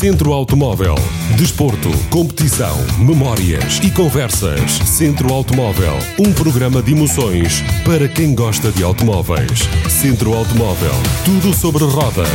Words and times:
Centro 0.00 0.32
Automóvel. 0.32 0.94
Desporto, 1.36 1.90
competição, 2.08 2.74
memórias 2.98 3.80
e 3.84 3.90
conversas. 3.90 4.72
Centro 4.86 5.30
Automóvel. 5.30 5.92
Um 6.18 6.32
programa 6.32 6.82
de 6.82 6.92
emoções 6.92 7.60
para 7.84 8.08
quem 8.08 8.34
gosta 8.34 8.72
de 8.72 8.82
automóveis. 8.82 9.60
Centro 9.90 10.32
Automóvel. 10.32 10.92
Tudo 11.22 11.54
sobre 11.54 11.84
rodas. 11.84 12.26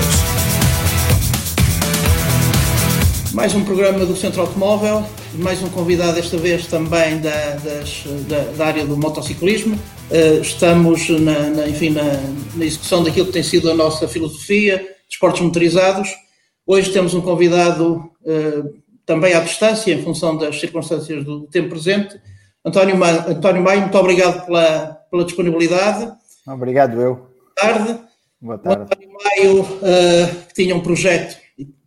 Mais 3.34 3.56
um 3.56 3.64
programa 3.64 4.06
do 4.06 4.16
Centro 4.16 4.42
Automóvel, 4.42 5.04
mais 5.34 5.64
um 5.64 5.70
convidado, 5.70 6.14
desta 6.14 6.38
vez 6.38 6.68
também 6.68 7.18
da, 7.18 7.56
das, 7.56 8.04
da, 8.30 8.42
da 8.56 8.66
área 8.68 8.86
do 8.86 8.96
motociclismo. 8.96 9.74
Uh, 10.12 10.40
estamos 10.40 11.10
na, 11.10 11.50
na 11.50 11.68
enfim, 11.68 11.90
na, 11.90 12.04
na, 12.54 12.64
execução 12.64 13.04
daquilo 13.04 13.26
que 13.26 13.34
tem 13.34 13.42
sido 13.42 13.72
a 13.72 13.74
nossa 13.74 14.08
filosofia, 14.08 14.88
esportes 15.10 15.42
motorizados. 15.42 16.25
Hoje 16.66 16.92
temos 16.92 17.14
um 17.14 17.22
convidado 17.22 18.12
uh, 18.22 18.82
também 19.06 19.34
à 19.34 19.40
distância, 19.40 19.94
em 19.94 20.02
função 20.04 20.38
das 20.38 20.60
circunstâncias 20.60 21.24
do 21.24 21.48
tempo 21.48 21.70
presente. 21.70 22.20
António, 22.64 22.98
Ma 22.98 23.12
António 23.28 23.62
Maio, 23.62 23.82
muito 23.82 23.98
obrigado 23.98 24.46
pela, 24.46 24.98
pela 25.10 25.26
disponibilidade. 25.26 26.12
Obrigado, 26.48 27.00
eu. 27.00 27.16
Boa 27.16 27.54
tarde. 27.56 28.00
Boa 28.42 28.58
tarde. 28.58 28.82
António 28.84 29.10
Maio 29.14 29.62
uh, 29.62 30.46
tinha 30.54 30.76
um 30.76 30.82
projeto 30.82 31.38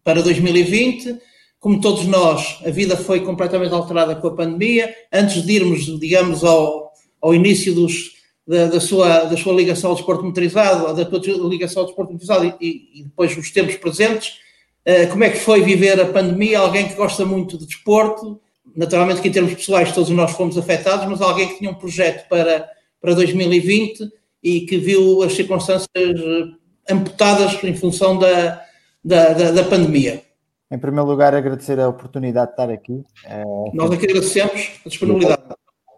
para 0.04 0.22
2020 0.22 1.18
como 1.60 1.80
todos 1.80 2.06
nós, 2.06 2.60
a 2.64 2.70
vida 2.70 2.96
foi 2.96 3.20
completamente 3.20 3.74
alterada 3.74 4.14
com 4.14 4.28
a 4.28 4.34
pandemia. 4.34 4.94
Antes 5.12 5.42
de 5.42 5.52
irmos, 5.54 5.86
digamos, 5.98 6.44
ao, 6.44 6.92
ao 7.20 7.34
início 7.34 7.74
dos, 7.74 8.12
da, 8.46 8.66
da, 8.66 8.80
sua, 8.80 9.24
da 9.24 9.36
sua 9.36 9.52
ligação 9.52 9.90
ao 9.90 9.96
desporto 9.96 10.24
motorizado, 10.24 10.94
da 10.94 11.04
tua 11.04 11.20
ligação 11.48 11.82
ao 11.82 11.86
desporto 11.86 12.12
motorizado 12.12 12.56
e, 12.60 13.00
e 13.00 13.02
depois 13.04 13.36
os 13.36 13.50
tempos 13.50 13.74
presentes, 13.76 14.34
como 15.10 15.24
é 15.24 15.30
que 15.30 15.38
foi 15.38 15.62
viver 15.62 16.00
a 16.00 16.06
pandemia? 16.06 16.60
Alguém 16.60 16.88
que 16.88 16.94
gosta 16.94 17.24
muito 17.24 17.58
de 17.58 17.66
desporto, 17.66 18.40
naturalmente 18.74 19.20
que 19.20 19.28
em 19.28 19.32
termos 19.32 19.54
pessoais 19.54 19.92
todos 19.92 20.08
nós 20.10 20.30
fomos 20.30 20.56
afetados, 20.56 21.06
mas 21.06 21.20
alguém 21.20 21.48
que 21.48 21.58
tinha 21.58 21.70
um 21.70 21.74
projeto 21.74 22.26
para, 22.28 22.68
para 23.00 23.14
2020 23.14 24.08
e 24.42 24.62
que 24.62 24.78
viu 24.78 25.22
as 25.22 25.34
circunstâncias 25.34 25.88
eh, 25.94 26.92
amputadas 26.92 27.62
em 27.64 27.74
função 27.74 28.18
da, 28.18 28.64
da, 29.04 29.32
da, 29.32 29.50
da 29.52 29.64
pandemia. 29.64 30.22
Em 30.70 30.78
primeiro 30.78 31.08
lugar, 31.08 31.34
agradecer 31.34 31.80
a 31.80 31.88
oportunidade 31.88 32.48
de 32.48 32.52
estar 32.52 32.70
aqui. 32.70 33.04
Eh, 33.24 33.44
Nós 33.74 33.90
aqui 33.90 34.06
agradecemos 34.06 34.70
a 34.84 34.88
disponibilidade. 34.88 35.42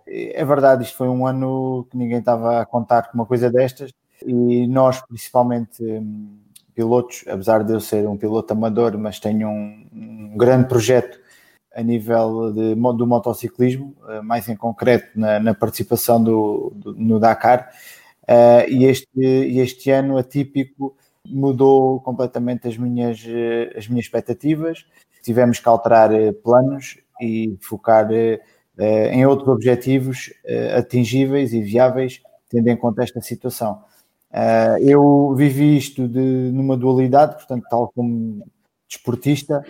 É 0.06 0.44
verdade, 0.44 0.82
isto 0.82 0.96
foi 0.96 1.08
um 1.08 1.24
ano 1.24 1.86
que 1.90 1.96
ninguém 1.96 2.18
estava 2.18 2.60
a 2.60 2.66
contar 2.66 3.02
com 3.02 3.14
uma 3.14 3.26
coisa 3.26 3.48
destas 3.48 3.92
e 4.26 4.66
nós, 4.66 5.00
principalmente 5.06 5.82
hum, 5.84 6.39
pilotos, 6.80 7.24
apesar 7.28 7.62
de 7.62 7.74
eu 7.74 7.80
ser 7.80 8.08
um 8.08 8.16
piloto 8.16 8.54
amador, 8.54 8.96
mas 8.96 9.20
tenho 9.20 9.46
um, 9.48 9.86
um 9.92 10.36
grande 10.38 10.66
projeto 10.66 11.20
a 11.74 11.82
nível 11.82 12.50
de, 12.52 12.74
do 12.74 13.06
motociclismo, 13.06 13.94
eh, 14.08 14.22
mais 14.22 14.48
em 14.48 14.56
concreto 14.56 15.08
na, 15.14 15.38
na 15.38 15.54
participação 15.54 16.22
do, 16.24 16.72
do, 16.74 16.94
no 16.94 17.20
Dakar, 17.20 17.70
uh, 18.22 18.68
e, 18.68 18.86
este, 18.86 19.20
este 19.20 19.90
ano 19.90 20.16
atípico 20.16 20.96
mudou 21.28 22.00
completamente 22.00 22.66
as 22.66 22.78
minhas, 22.78 23.22
eh, 23.28 23.74
as 23.76 23.86
minhas 23.86 24.06
expectativas. 24.06 24.86
Tivemos 25.22 25.60
que 25.60 25.68
alterar 25.68 26.10
planos 26.42 26.98
e 27.20 27.58
focar 27.60 28.08
eh, 28.10 28.40
em 29.12 29.26
outros 29.26 29.48
objetivos 29.48 30.32
atingíveis 30.74 31.52
e 31.52 31.60
viáveis, 31.60 32.22
tendo 32.48 32.68
em 32.68 32.76
conta 32.76 33.02
esta 33.02 33.20
situação. 33.20 33.84
Eu 34.80 35.34
vivi 35.36 35.76
isto 35.76 36.06
de, 36.06 36.20
numa 36.20 36.76
dualidade, 36.76 37.34
portanto, 37.34 37.64
tal 37.68 37.92
como 37.94 38.46
desportista 38.88 39.64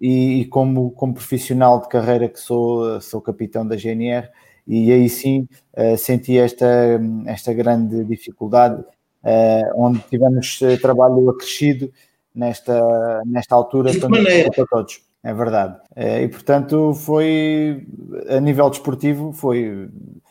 e, 0.00 0.46
como, 0.46 0.90
como 0.90 1.14
profissional 1.14 1.80
de 1.80 1.88
carreira 1.88 2.28
que 2.28 2.38
sou, 2.38 3.00
sou 3.00 3.20
capitão 3.22 3.66
da 3.66 3.76
GNR, 3.76 4.28
e 4.66 4.92
aí 4.92 5.08
sim 5.08 5.48
senti 5.96 6.38
esta, 6.38 7.00
esta 7.26 7.52
grande 7.52 8.04
dificuldade 8.04 8.84
uh, 9.22 9.82
onde 9.84 10.00
tivemos 10.10 10.60
uh, 10.60 10.80
trabalho 10.80 11.30
acrescido 11.30 11.90
nesta, 12.34 13.22
nesta 13.24 13.54
altura 13.54 13.90
para 13.98 14.66
todos. 14.66 15.02
É 15.22 15.32
verdade. 15.32 15.76
Uh, 15.96 16.22
e 16.22 16.28
portanto 16.28 16.94
foi 16.94 17.86
a 18.28 18.40
nível 18.40 18.68
desportivo 18.68 19.32
foi 19.32 19.88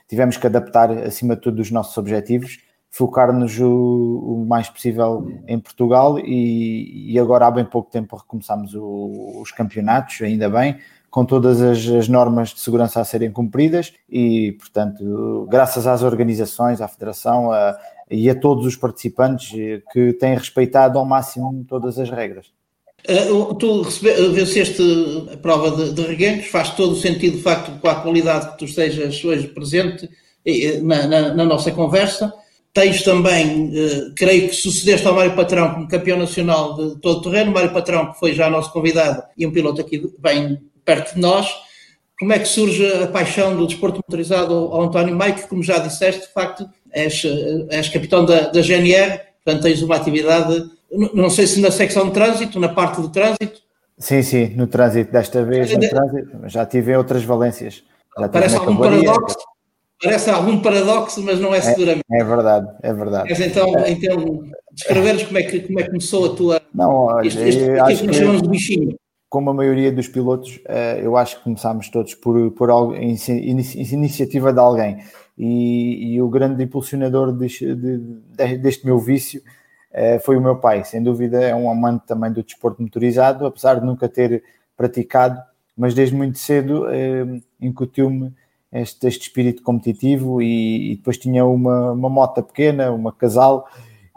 tivemos 0.08 0.36
que 0.38 0.48
adaptar 0.48 0.92
acima 0.92 1.36
de 1.36 1.42
tudo 1.42 1.62
os 1.62 1.72
nossos 1.72 1.98
objetivos, 1.98 2.60
focar-nos 2.92 3.58
o, 3.58 3.72
o, 3.72 4.46
mais 4.46 4.70
possível 4.70 5.26
em 5.48 5.58
Portugal 5.58 6.20
e, 6.20 7.14
e, 7.14 7.18
agora 7.18 7.48
há 7.48 7.52
bem 7.52 7.64
pouco 7.64 7.90
tempo 7.90 8.18
recomeçamos 8.18 8.76
o, 8.76 9.40
os 9.42 9.50
campeonatos, 9.52 10.22
ainda 10.22 10.50
bem, 10.50 10.78
com 11.10 11.24
todas 11.24 11.62
as, 11.62 11.88
as, 11.88 12.10
normas 12.10 12.50
de 12.50 12.60
segurança 12.60 13.00
a 13.00 13.06
serem 13.06 13.32
cumpridas 13.32 13.94
e, 14.10 14.58
portanto, 14.60 15.48
graças 15.50 15.88
às 15.88 16.04
organizações, 16.04 16.82
à 16.82 16.88
Federação, 16.88 17.50
a, 17.52 17.78
e 18.10 18.30
a 18.30 18.36
todos 18.36 18.66
os 18.66 18.76
participantes 18.76 19.58
eh, 19.58 19.82
que 19.94 20.12
têm 20.12 20.36
respeitado 20.36 21.00
ao 21.00 21.06
máximo 21.06 21.66
todas 21.68 21.98
as 21.98 22.10
regras. 22.10 22.48
Uh, 23.10 23.56
tu 23.56 23.82
recebe, 23.84 24.30
venceste 24.30 24.84
a 25.34 25.38
prova 25.38 25.72
de, 25.72 25.94
de 25.94 26.02
reguengos, 26.02 26.48
faz 26.48 26.72
todo 26.72 26.92
o 26.92 26.96
sentido, 26.96 27.38
de 27.38 27.44
facto, 27.44 27.72
com 27.80 27.88
a 27.88 27.96
qualidade 27.96 28.52
que 28.52 28.58
tu 28.60 28.66
estejas 28.66 29.24
hoje 29.24 29.48
presente 29.48 30.10
na, 30.84 31.08
na, 31.08 31.34
na 31.34 31.46
nossa 31.46 31.72
conversa. 31.72 32.34
Tens 32.74 33.04
também, 33.04 33.70
uh, 33.70 34.14
creio 34.16 34.48
que 34.50 34.56
sucedeste 34.56 35.06
ao 35.06 35.14
Mário 35.14 35.36
Patrão 35.36 35.74
como 35.74 35.88
campeão 35.88 36.18
nacional 36.18 36.76
de 36.76 37.02
todo 37.02 37.20
o 37.20 37.22
terreno, 37.22 37.52
Mário 37.52 37.74
Patrão, 37.74 38.14
que 38.14 38.20
foi 38.20 38.34
já 38.34 38.50
nosso 38.50 38.72
convidado 38.72 39.24
e 39.38 39.46
um 39.46 39.52
piloto 39.52 39.82
aqui 39.82 40.10
bem 40.20 40.62
perto 40.86 41.16
de 41.16 41.22
nós. 41.22 41.50
Como 42.18 42.32
é 42.32 42.40
que 42.40 42.48
surge 42.48 42.86
a 43.04 43.08
paixão 43.08 43.56
do 43.58 43.68
desporto 43.68 43.98
motorizado 43.98 44.54
ao 44.54 44.84
António 44.84 45.16
Maio, 45.16 45.36
que, 45.36 45.48
como 45.48 45.64
já 45.64 45.80
disseste, 45.80 46.28
de 46.28 46.34
facto, 46.34 46.70
és, 46.94 47.24
és 47.70 47.90
capitão 47.90 48.24
da, 48.24 48.50
da 48.50 48.62
GNR, 48.62 49.20
portanto 49.44 49.64
tens 49.64 49.82
uma 49.82 49.96
atividade, 49.96 50.70
não 51.14 51.30
sei 51.30 51.48
se 51.48 51.60
na 51.60 51.72
secção 51.72 52.08
de 52.08 52.14
trânsito, 52.14 52.60
na 52.60 52.70
parte 52.70 53.02
de 53.02 53.12
trânsito. 53.12 53.62
Sim, 53.98 54.22
sim, 54.22 54.48
no 54.56 54.68
trânsito, 54.68 55.12
desta 55.12 55.44
vez 55.44 55.72
no 55.74 55.80
trânsito, 55.80 56.38
já 56.46 56.66
tive 56.66 56.96
outras 56.96 57.24
valências. 57.24 57.84
Já 58.18 58.30
parece 58.30 58.56
algum 58.56 58.76
paradoxo, 58.76 59.38
parece 60.02 60.30
algum 60.30 60.62
paradoxo, 60.62 61.22
mas 61.24 61.40
não 61.40 61.54
é, 61.54 61.58
é 61.58 61.62
seguramente. 61.62 62.04
É, 62.12 62.20
é 62.20 62.24
verdade, 62.24 62.68
é 62.82 62.94
verdade. 62.94 63.30
Mas 63.30 63.40
então, 63.40 63.68
então 63.88 64.40
descreveres 64.72 65.24
como 65.24 65.38
é 65.38 65.44
que, 65.44 65.60
como 65.62 65.80
é 65.80 65.84
que 65.84 65.90
começou 65.90 66.26
a 66.26 66.36
tua... 66.36 66.62
Não, 66.74 66.92
olha, 67.06 67.28
este, 67.28 67.42
este, 67.42 67.70
acho 67.80 68.08
que, 68.08 68.14
chamamos 68.14 68.42
de 68.42 68.50
bichinho 68.50 68.96
como 69.32 69.50
a 69.50 69.54
maioria 69.54 69.94
dos 69.94 70.10
pilotos, 70.10 70.60
eh, 70.68 71.00
eu 71.02 71.16
acho 71.16 71.38
que 71.38 71.44
começámos 71.46 71.88
todos 71.88 72.14
por, 72.16 72.52
por 72.52 72.70
algo, 72.70 72.94
iniciativa 72.94 74.52
de 74.52 74.60
alguém 74.60 74.98
e, 75.38 76.16
e 76.16 76.22
o 76.22 76.28
grande 76.28 76.62
impulsionador 76.62 77.32
deste, 77.32 77.74
de, 77.74 77.98
deste 78.58 78.86
meu 78.86 79.00
vício 79.00 79.42
uh, 79.92 80.20
foi 80.20 80.38
o 80.38 80.42
meu 80.42 80.58
pai. 80.58 80.84
Sem 80.84 81.02
dúvida, 81.02 81.42
é 81.42 81.56
um 81.56 81.72
amante 81.72 82.06
também 82.06 82.32
do 82.32 82.44
desporto 82.44 82.82
motorizado, 82.82 83.46
apesar 83.46 83.80
de 83.80 83.86
nunca 83.86 84.10
ter 84.10 84.44
praticado, 84.76 85.42
mas 85.78 85.94
desde 85.94 86.14
muito 86.16 86.38
cedo 86.38 86.84
uh, 86.84 87.42
incutiu-me 87.60 88.34
este, 88.72 89.08
este, 89.08 89.28
espírito 89.28 89.64
competitivo 89.64 90.42
e, 90.42 90.94
e, 90.94 90.96
depois 90.96 91.18
tinha 91.18 91.46
uma, 91.46 91.92
uma 91.92 92.10
moto 92.10 92.42
pequena, 92.44 92.92
uma 92.92 93.12
casal, 93.12 93.68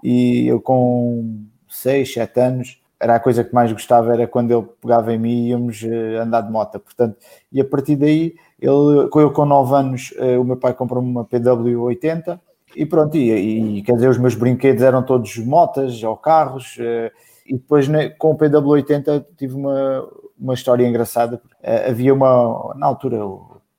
e 0.03 0.47
eu 0.47 0.61
com 0.61 1.45
6, 1.69 2.13
7 2.13 2.41
anos 2.41 2.81
era 3.01 3.17
a 3.17 3.21
coisa 3.21 3.45
que 3.45 3.53
mais 3.53 3.71
gostava 3.73 4.13
era 4.15 4.27
quando 4.27 4.51
ele 4.51 4.67
pegava 4.81 5.13
em 5.13 5.19
mim 5.19 5.45
e 5.45 5.49
íamos 5.49 5.83
uh, 5.83 6.23
andar 6.23 6.43
de 6.43 6.51
moto, 6.51 6.79
portanto, 6.79 7.17
e 7.53 7.61
a 7.61 7.65
partir 7.65 7.97
daí 7.97 8.35
ele, 8.61 9.09
eu 9.15 9.31
com 9.33 9.45
9 9.45 9.75
anos, 9.75 10.15
eh, 10.17 10.39
o 10.39 10.45
meu 10.45 10.57
pai 10.57 10.73
comprou-me 10.73 11.11
uma 11.11 11.25
PW80 11.25 12.41
e 12.77 12.87
pronto, 12.87 13.17
e, 13.17 13.79
e, 13.79 13.83
quer 13.83 13.95
dizer, 13.95 14.09
os 14.09 14.19
meus 14.19 14.35
brinquedos 14.35 14.83
eram 14.83 15.03
todos 15.03 15.37
motas 15.39 16.03
ou 16.03 16.17
carros. 16.17 16.77
Eh, 16.81 17.13
e 17.47 17.55
depois 17.55 17.89
né, 17.89 18.09
com 18.09 18.33
o 18.33 18.39
PW80 18.39 19.25
tive 19.37 19.55
uma, 19.55 20.09
uma 20.39 20.55
história 20.55 20.87
engraçada. 20.87 21.41
Eh, 21.63 21.91
havia 21.91 22.13
uma, 22.15 22.75
na 22.77 22.87
altura, 22.87 23.19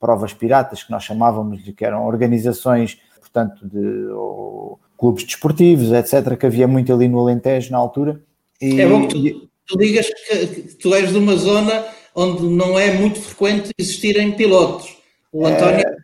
provas 0.05 0.35
piratas 0.35 0.83
que 0.83 0.91
nós 0.91 1.03
chamávamos 1.03 1.63
de 1.63 1.73
que 1.73 1.83
eram 1.83 2.05
organizações, 2.05 2.99
portanto, 3.19 3.67
de 3.67 4.05
ou, 4.09 4.79
clubes 4.95 5.23
desportivos, 5.23 5.91
etc., 5.91 6.37
que 6.37 6.45
havia 6.45 6.67
muito 6.67 6.93
ali 6.93 7.07
no 7.07 7.19
Alentejo 7.19 7.71
na 7.71 7.79
altura. 7.79 8.21
E, 8.61 8.79
é 8.79 8.87
bom 8.87 9.07
que 9.07 9.31
tu, 9.31 9.49
tu 9.65 9.77
digas 9.79 10.07
que, 10.07 10.45
que 10.45 10.75
tu 10.75 10.93
és 10.93 11.09
de 11.09 11.17
uma 11.17 11.35
zona 11.35 11.85
onde 12.13 12.43
não 12.43 12.77
é 12.77 12.93
muito 12.93 13.19
frequente 13.19 13.71
existirem 13.79 14.33
pilotos. 14.33 14.95
O 15.33 15.43
António 15.43 15.79
é, 15.79 15.95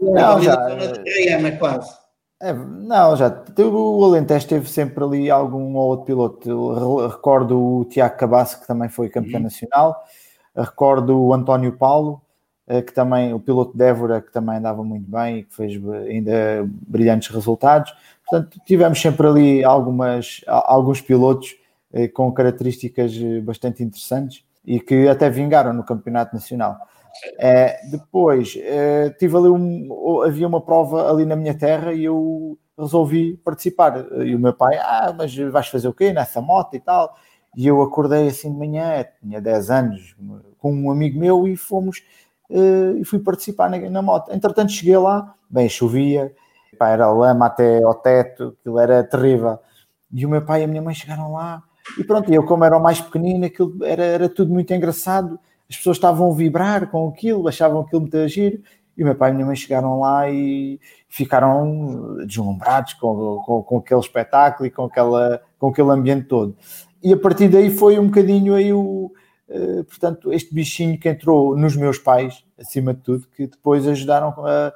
não, 0.00 0.42
já, 0.42 0.56
Gaiana, 1.04 1.52
quase. 1.58 1.92
É, 2.40 2.54
não, 2.54 3.14
já. 3.14 3.44
O 3.58 4.04
Alentejo 4.04 4.48
teve 4.48 4.68
sempre 4.68 5.04
ali 5.04 5.30
algum 5.30 5.76
ou 5.76 5.88
outro 5.88 6.06
piloto. 6.06 6.50
Eu 6.50 7.06
recordo 7.06 7.60
o 7.60 7.84
Tiago 7.84 8.16
Cabasso, 8.16 8.60
que 8.62 8.66
também 8.66 8.88
foi 8.88 9.10
campeão 9.10 9.36
uhum. 9.36 9.44
nacional. 9.44 10.02
Recordo 10.56 11.20
o 11.20 11.34
António 11.34 11.72
Paulo, 11.76 12.20
que 12.80 12.92
também, 12.92 13.34
o 13.34 13.40
piloto 13.40 13.76
de 13.76 14.22
que 14.22 14.32
também 14.32 14.56
andava 14.56 14.82
muito 14.82 15.10
bem 15.10 15.38
e 15.38 15.42
que 15.42 15.54
fez 15.54 15.72
ainda 16.08 16.66
brilhantes 16.88 17.28
resultados. 17.28 17.92
Portanto, 18.26 18.58
tivemos 18.64 19.00
sempre 19.00 19.26
ali 19.26 19.64
algumas, 19.64 20.40
alguns 20.46 21.00
pilotos 21.00 21.54
eh, 21.92 22.08
com 22.08 22.32
características 22.32 23.12
eh, 23.14 23.40
bastante 23.40 23.82
interessantes 23.82 24.42
e 24.64 24.80
que 24.80 25.06
até 25.08 25.28
vingaram 25.28 25.74
no 25.74 25.84
Campeonato 25.84 26.34
Nacional. 26.34 26.78
É, 27.38 27.78
depois, 27.90 28.56
é, 28.56 29.10
tive 29.10 29.36
ali 29.36 29.48
um, 29.48 30.22
havia 30.22 30.48
uma 30.48 30.62
prova 30.62 31.10
ali 31.10 31.26
na 31.26 31.36
minha 31.36 31.54
terra 31.54 31.92
e 31.92 32.04
eu 32.04 32.58
resolvi 32.78 33.36
participar. 33.38 34.06
E 34.24 34.34
o 34.34 34.38
meu 34.38 34.54
pai, 34.54 34.76
ah, 34.78 35.14
mas 35.16 35.36
vais 35.36 35.68
fazer 35.68 35.88
o 35.88 35.92
quê 35.92 36.12
nessa 36.12 36.40
moto 36.40 36.74
e 36.74 36.80
tal? 36.80 37.14
E 37.56 37.66
eu 37.66 37.82
acordei 37.82 38.28
assim 38.28 38.50
de 38.50 38.58
manhã, 38.58 39.04
tinha 39.20 39.40
10 39.40 39.70
anos, 39.70 40.16
com 40.58 40.72
um 40.72 40.90
amigo 40.90 41.18
meu 41.18 41.46
e 41.46 41.56
fomos 41.56 42.02
e 42.50 43.04
fui 43.04 43.18
participar 43.18 43.70
na, 43.70 43.78
na, 43.78 44.02
moto. 44.02 44.32
Entretanto, 44.32 44.72
cheguei 44.72 44.96
lá, 44.96 45.34
bem, 45.48 45.68
chovia, 45.68 46.32
pá, 46.78 46.90
era 46.90 47.10
lama 47.10 47.46
até 47.46 47.82
ao 47.82 47.94
teto, 47.94 48.56
aquilo 48.60 48.78
era 48.78 49.04
terrível. 49.04 49.58
E 50.12 50.26
o 50.26 50.28
meu 50.28 50.42
pai 50.42 50.60
e 50.60 50.64
a 50.64 50.66
minha 50.66 50.82
mãe 50.82 50.94
chegaram 50.94 51.32
lá 51.32 51.62
e 51.98 52.04
pronto, 52.04 52.32
eu, 52.32 52.44
como 52.44 52.64
era 52.64 52.76
o 52.76 52.82
mais 52.82 53.00
pequenino, 53.00 53.44
aquilo 53.44 53.84
era, 53.84 54.04
era 54.04 54.28
tudo 54.28 54.52
muito 54.52 54.72
engraçado. 54.72 55.38
As 55.68 55.76
pessoas 55.76 55.96
estavam 55.96 56.30
a 56.30 56.34
vibrar 56.34 56.90
com 56.90 57.08
aquilo, 57.08 57.48
achavam 57.48 57.80
aquilo 57.80 58.02
muito 58.02 58.28
giro. 58.28 58.60
E 58.96 59.02
o 59.02 59.06
meu 59.06 59.14
pai 59.14 59.30
e 59.30 59.32
a 59.32 59.34
minha 59.34 59.46
mãe 59.46 59.56
chegaram 59.56 60.00
lá 60.00 60.30
e 60.30 60.78
ficaram 61.08 62.18
deslumbrados 62.26 62.92
com, 62.94 63.42
com, 63.44 63.62
com 63.62 63.78
aquele 63.78 64.00
espetáculo 64.00 64.66
e 64.66 64.70
com, 64.70 64.84
aquela, 64.84 65.40
com 65.58 65.68
aquele 65.68 65.90
ambiente 65.90 66.26
todo. 66.26 66.54
E 67.02 67.12
a 67.12 67.16
partir 67.16 67.48
daí 67.48 67.70
foi 67.70 67.98
um 67.98 68.06
bocadinho 68.06 68.54
aí 68.54 68.72
o, 68.72 69.10
portanto, 69.86 70.32
este 70.32 70.54
bichinho 70.54 70.98
que 70.98 71.08
entrou 71.08 71.56
nos 71.56 71.76
meus 71.76 71.98
pais, 71.98 72.44
acima 72.58 72.94
de 72.94 73.00
tudo, 73.00 73.26
que 73.36 73.46
depois 73.46 73.86
ajudaram 73.86 74.34
a, 74.46 74.72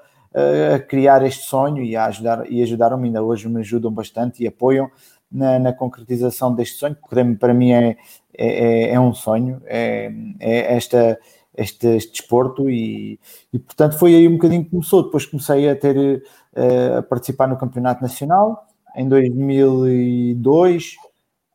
a 0.75 0.79
criar 0.79 1.25
este 1.25 1.45
sonho 1.45 1.83
e, 1.83 1.97
a 1.97 2.07
ajudar, 2.07 2.51
e 2.51 2.63
ajudaram-me, 2.63 3.09
ainda 3.09 3.23
hoje 3.23 3.49
me 3.49 3.61
ajudam 3.61 3.91
bastante 3.91 4.43
e 4.43 4.47
apoiam 4.47 4.91
na, 5.31 5.59
na 5.59 5.73
concretização 5.73 6.55
deste 6.55 6.79
sonho, 6.79 6.95
que 6.95 7.35
para 7.37 7.55
mim 7.55 7.73
é, 7.73 7.97
é, 8.37 8.47
é, 8.47 8.91
é 8.95 9.01
um 9.01 9.13
sonho, 9.13 9.61
é, 9.67 10.13
é 10.41 10.75
esta, 10.75 11.19
este, 11.57 11.87
este 11.97 12.13
desporto 12.13 12.71
e, 12.71 13.19
e, 13.53 13.59
portanto 13.59 13.99
foi 13.99 14.15
aí 14.15 14.29
um 14.29 14.33
bocadinho 14.33 14.65
que 14.65 14.71
começou. 14.71 15.05
Depois 15.05 15.27
comecei 15.27 15.69
a 15.69 15.77
ter 15.77 15.97
uh, 15.97 16.99
a 16.99 17.03
participar 17.03 17.49
no 17.49 17.57
Campeonato 17.57 18.03
Nacional 18.03 18.67
em 18.95 19.09
2002. 19.09 20.97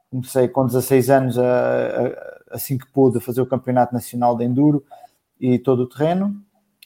Comecei 0.09 0.47
com 0.47 0.65
16 0.65 1.09
anos, 1.09 1.39
a, 1.39 1.43
a, 1.43 2.40
assim 2.51 2.77
que 2.77 2.87
pude, 2.91 3.17
a 3.17 3.21
fazer 3.21 3.41
o 3.41 3.45
Campeonato 3.45 3.93
Nacional 3.93 4.37
de 4.37 4.43
Enduro 4.43 4.83
e 5.39 5.57
todo 5.57 5.83
o 5.83 5.89
terreno. 5.89 6.35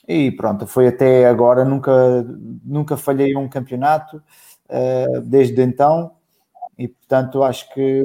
E 0.08 0.30
pronto, 0.30 0.66
foi 0.66 0.86
até 0.86 1.26
agora, 1.26 1.64
nunca, 1.64 2.24
nunca 2.64 2.96
falhei 2.96 3.36
um 3.36 3.48
campeonato 3.48 4.22
uh, 4.68 5.20
desde 5.20 5.62
então 5.62 6.12
e 6.78 6.88
portanto 6.88 7.42
acho 7.42 7.72
que 7.72 8.04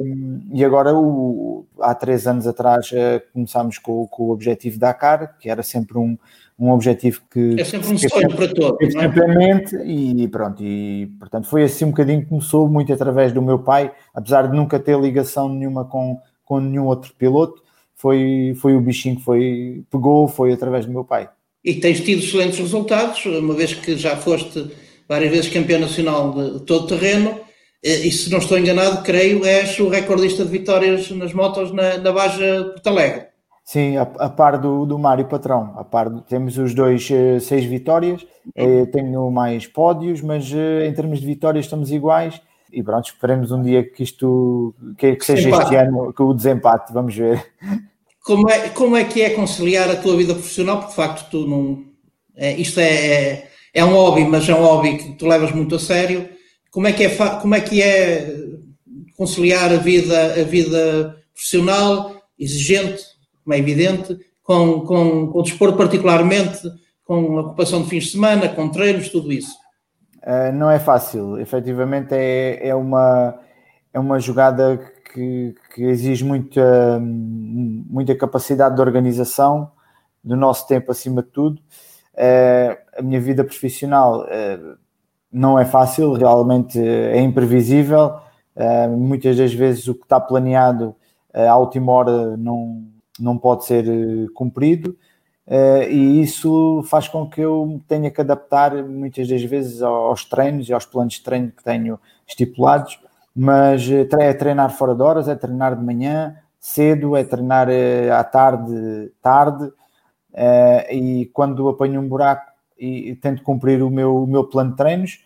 e 0.50 0.64
agora 0.64 0.94
o, 0.94 1.66
há 1.80 1.94
três 1.94 2.26
anos 2.26 2.46
atrás 2.46 2.90
uh, 2.90 3.20
começámos 3.32 3.78
com, 3.78 4.06
com, 4.06 4.24
o 4.24 4.30
objetivo 4.30 4.78
Dakar, 4.78 5.36
que 5.38 5.50
era 5.50 5.62
sempre 5.62 5.98
um, 5.98 6.16
um 6.58 6.70
objetivo 6.70 7.20
que 7.30 7.60
é 7.60 7.64
sempre 7.64 7.92
um 7.92 7.98
sonho 7.98 8.34
para 8.34 8.48
todos 8.52 8.94
é? 8.94 9.00
sempre 9.00 9.20
e 9.84 10.26
pronto 10.28 10.64
e 10.64 11.06
portanto 11.18 11.46
foi 11.48 11.64
assim 11.64 11.84
um 11.84 11.90
bocadinho 11.90 12.22
que 12.22 12.28
começou 12.28 12.66
muito 12.66 12.92
através 12.92 13.30
do 13.30 13.42
meu 13.42 13.58
pai 13.58 13.92
apesar 14.14 14.48
de 14.48 14.56
nunca 14.56 14.80
ter 14.80 14.98
ligação 14.98 15.50
nenhuma 15.50 15.84
com, 15.84 16.18
com 16.52 16.60
nenhum 16.60 16.86
outro 16.86 17.14
piloto 17.14 17.62
foi, 17.94 18.54
foi 18.60 18.74
o 18.74 18.80
bichinho 18.80 19.16
que 19.16 19.22
foi, 19.22 19.84
pegou 19.90 20.28
foi 20.28 20.52
através 20.52 20.84
do 20.84 20.92
meu 20.92 21.04
pai 21.04 21.30
e 21.64 21.74
tens 21.74 22.00
tido 22.00 22.22
excelentes 22.22 22.58
resultados 22.58 23.24
uma 23.24 23.54
vez 23.54 23.72
que 23.72 23.96
já 23.96 24.16
foste 24.16 24.70
várias 25.08 25.30
vezes 25.30 25.52
campeão 25.52 25.80
nacional 25.80 26.32
de 26.32 26.60
todo 26.60 26.86
terreno 26.86 27.40
eh, 27.82 28.06
e 28.06 28.12
se 28.12 28.30
não 28.30 28.38
estou 28.38 28.58
enganado, 28.58 29.02
creio, 29.02 29.44
és 29.44 29.78
o 29.80 29.88
recordista 29.88 30.44
de 30.44 30.50
vitórias 30.50 31.10
nas 31.10 31.32
motos 31.32 31.72
na, 31.72 31.98
na 31.98 32.12
Baja 32.12 32.64
Porto 32.72 32.86
Alegre. 32.86 33.26
Sim, 33.64 33.96
a, 33.96 34.02
a 34.02 34.28
par 34.28 34.58
do, 34.58 34.84
do 34.84 34.98
Mário 34.98 35.26
Patrão. 35.26 35.74
A 35.76 35.84
par 35.84 36.10
temos 36.22 36.58
os 36.58 36.74
dois 36.74 37.08
uh, 37.10 37.40
seis 37.40 37.64
vitórias, 37.64 38.22
uh, 38.22 38.86
tenho 38.92 39.30
mais 39.30 39.66
pódios, 39.66 40.20
mas 40.20 40.52
em 40.52 40.92
termos 40.92 41.20
de 41.20 41.26
vitórias 41.26 41.64
estamos 41.64 41.90
iguais. 41.92 42.40
E 42.72 42.82
pronto, 42.82 43.04
esperemos 43.04 43.52
um 43.52 43.62
dia 43.62 43.84
que 43.84 44.02
isto 44.02 44.74
que, 44.96 45.16
que 45.16 45.24
seja 45.24 45.50
este 45.50 45.76
ano 45.76 46.12
que 46.12 46.22
o 46.22 46.32
desempate, 46.32 46.92
vamos 46.92 47.14
ver. 47.14 47.44
Como 48.24 48.48
é, 48.48 48.68
como 48.70 48.96
é 48.96 49.04
que 49.04 49.20
é 49.20 49.30
conciliar 49.30 49.90
a 49.90 49.96
tua 49.96 50.16
vida 50.16 50.32
profissional? 50.32 50.78
Porque 50.78 50.90
de 50.90 50.96
facto 50.96 51.30
tu 51.30 51.46
não. 51.46 51.84
É, 52.34 52.52
isto 52.56 52.80
é, 52.80 53.06
é, 53.06 53.50
é 53.74 53.84
um 53.84 53.92
hobby, 53.92 54.24
mas 54.24 54.48
é 54.48 54.54
um 54.54 54.62
hobby 54.62 54.96
que 54.96 55.12
tu 55.14 55.26
levas 55.26 55.52
muito 55.52 55.74
a 55.74 55.78
sério 55.78 56.28
como 56.72 56.86
é 56.86 56.92
que 56.92 57.04
é, 57.04 57.16
como 57.40 57.54
é, 57.54 57.60
que 57.60 57.82
é 57.82 58.34
conciliar 59.14 59.70
a 59.70 59.76
vida, 59.76 60.40
a 60.40 60.42
vida 60.42 61.22
profissional, 61.34 62.16
exigente, 62.38 63.02
como 63.44 63.54
é 63.54 63.58
evidente, 63.58 64.18
com, 64.42 64.80
com, 64.80 65.26
com 65.28 65.38
o 65.38 65.42
desporto, 65.42 65.76
particularmente 65.76 66.60
com 67.04 67.38
a 67.38 67.42
ocupação 67.42 67.82
de 67.82 67.90
fins 67.90 68.04
de 68.04 68.12
semana, 68.12 68.48
com 68.48 68.70
treinos, 68.70 69.10
tudo 69.10 69.30
isso? 69.30 69.52
Uh, 70.22 70.52
não 70.52 70.70
é 70.70 70.78
fácil, 70.78 71.36
efetivamente 71.40 72.14
é, 72.14 72.68
é, 72.68 72.74
uma, 72.76 73.40
é 73.92 73.98
uma 73.98 74.20
jogada 74.20 74.78
que, 75.12 75.52
que 75.74 75.82
exige 75.82 76.24
muita, 76.24 77.00
muita 77.00 78.14
capacidade 78.14 78.76
de 78.76 78.80
organização 78.80 79.72
do 80.22 80.36
nosso 80.36 80.68
tempo 80.68 80.92
acima 80.92 81.22
de 81.22 81.28
tudo. 81.28 81.60
Uh, 82.14 82.78
a 82.96 83.02
minha 83.02 83.20
vida 83.20 83.42
profissional 83.42 84.20
uh, 84.20 84.78
não 85.32 85.58
é 85.58 85.64
fácil, 85.64 86.12
realmente 86.12 86.78
é 86.78 87.20
imprevisível. 87.20 88.14
Muitas 88.90 89.38
das 89.38 89.54
vezes 89.54 89.88
o 89.88 89.94
que 89.94 90.02
está 90.02 90.20
planeado 90.20 90.94
à 91.32 91.56
última 91.56 91.90
hora 91.90 92.36
não, 92.36 92.84
não 93.18 93.38
pode 93.38 93.64
ser 93.64 93.86
uh, 95.46 95.82
e 95.88 96.20
isso 96.20 96.82
faz 96.88 97.08
com 97.08 97.28
que 97.28 97.40
eu 97.40 97.80
tenha 97.88 98.10
que 98.10 98.20
adaptar 98.20 98.74
muitas 98.84 99.28
das 99.28 99.42
vezes 99.42 99.82
aos 99.82 100.24
treinos 100.24 100.68
e 100.68 100.72
aos 100.72 100.84
planos 100.84 101.14
de 101.14 101.22
treino 101.22 101.50
que 101.50 101.62
tenho 101.62 101.98
estipulados. 102.26 103.00
Mas 103.34 103.88
é 103.90 104.34
treinar 104.34 104.70
fora 104.76 104.94
de 104.94 105.02
horas, 105.02 105.26
é 105.26 105.34
treinar 105.34 105.74
de 105.74 105.82
manhã 105.82 106.36
cedo, 106.60 107.16
é 107.16 107.24
treinar 107.24 107.68
à 108.16 108.22
tarde, 108.22 109.10
tarde, 109.22 109.72
e 110.90 111.30
quando 111.32 111.68
apanho 111.68 112.00
um 112.00 112.08
buraco 112.08 112.52
e 112.78 113.14
tento 113.16 113.42
cumprir 113.42 113.82
o 113.82 113.90
meu, 113.90 114.24
o 114.24 114.26
meu 114.26 114.44
plano 114.44 114.70
de 114.70 114.76
treinos. 114.76 115.24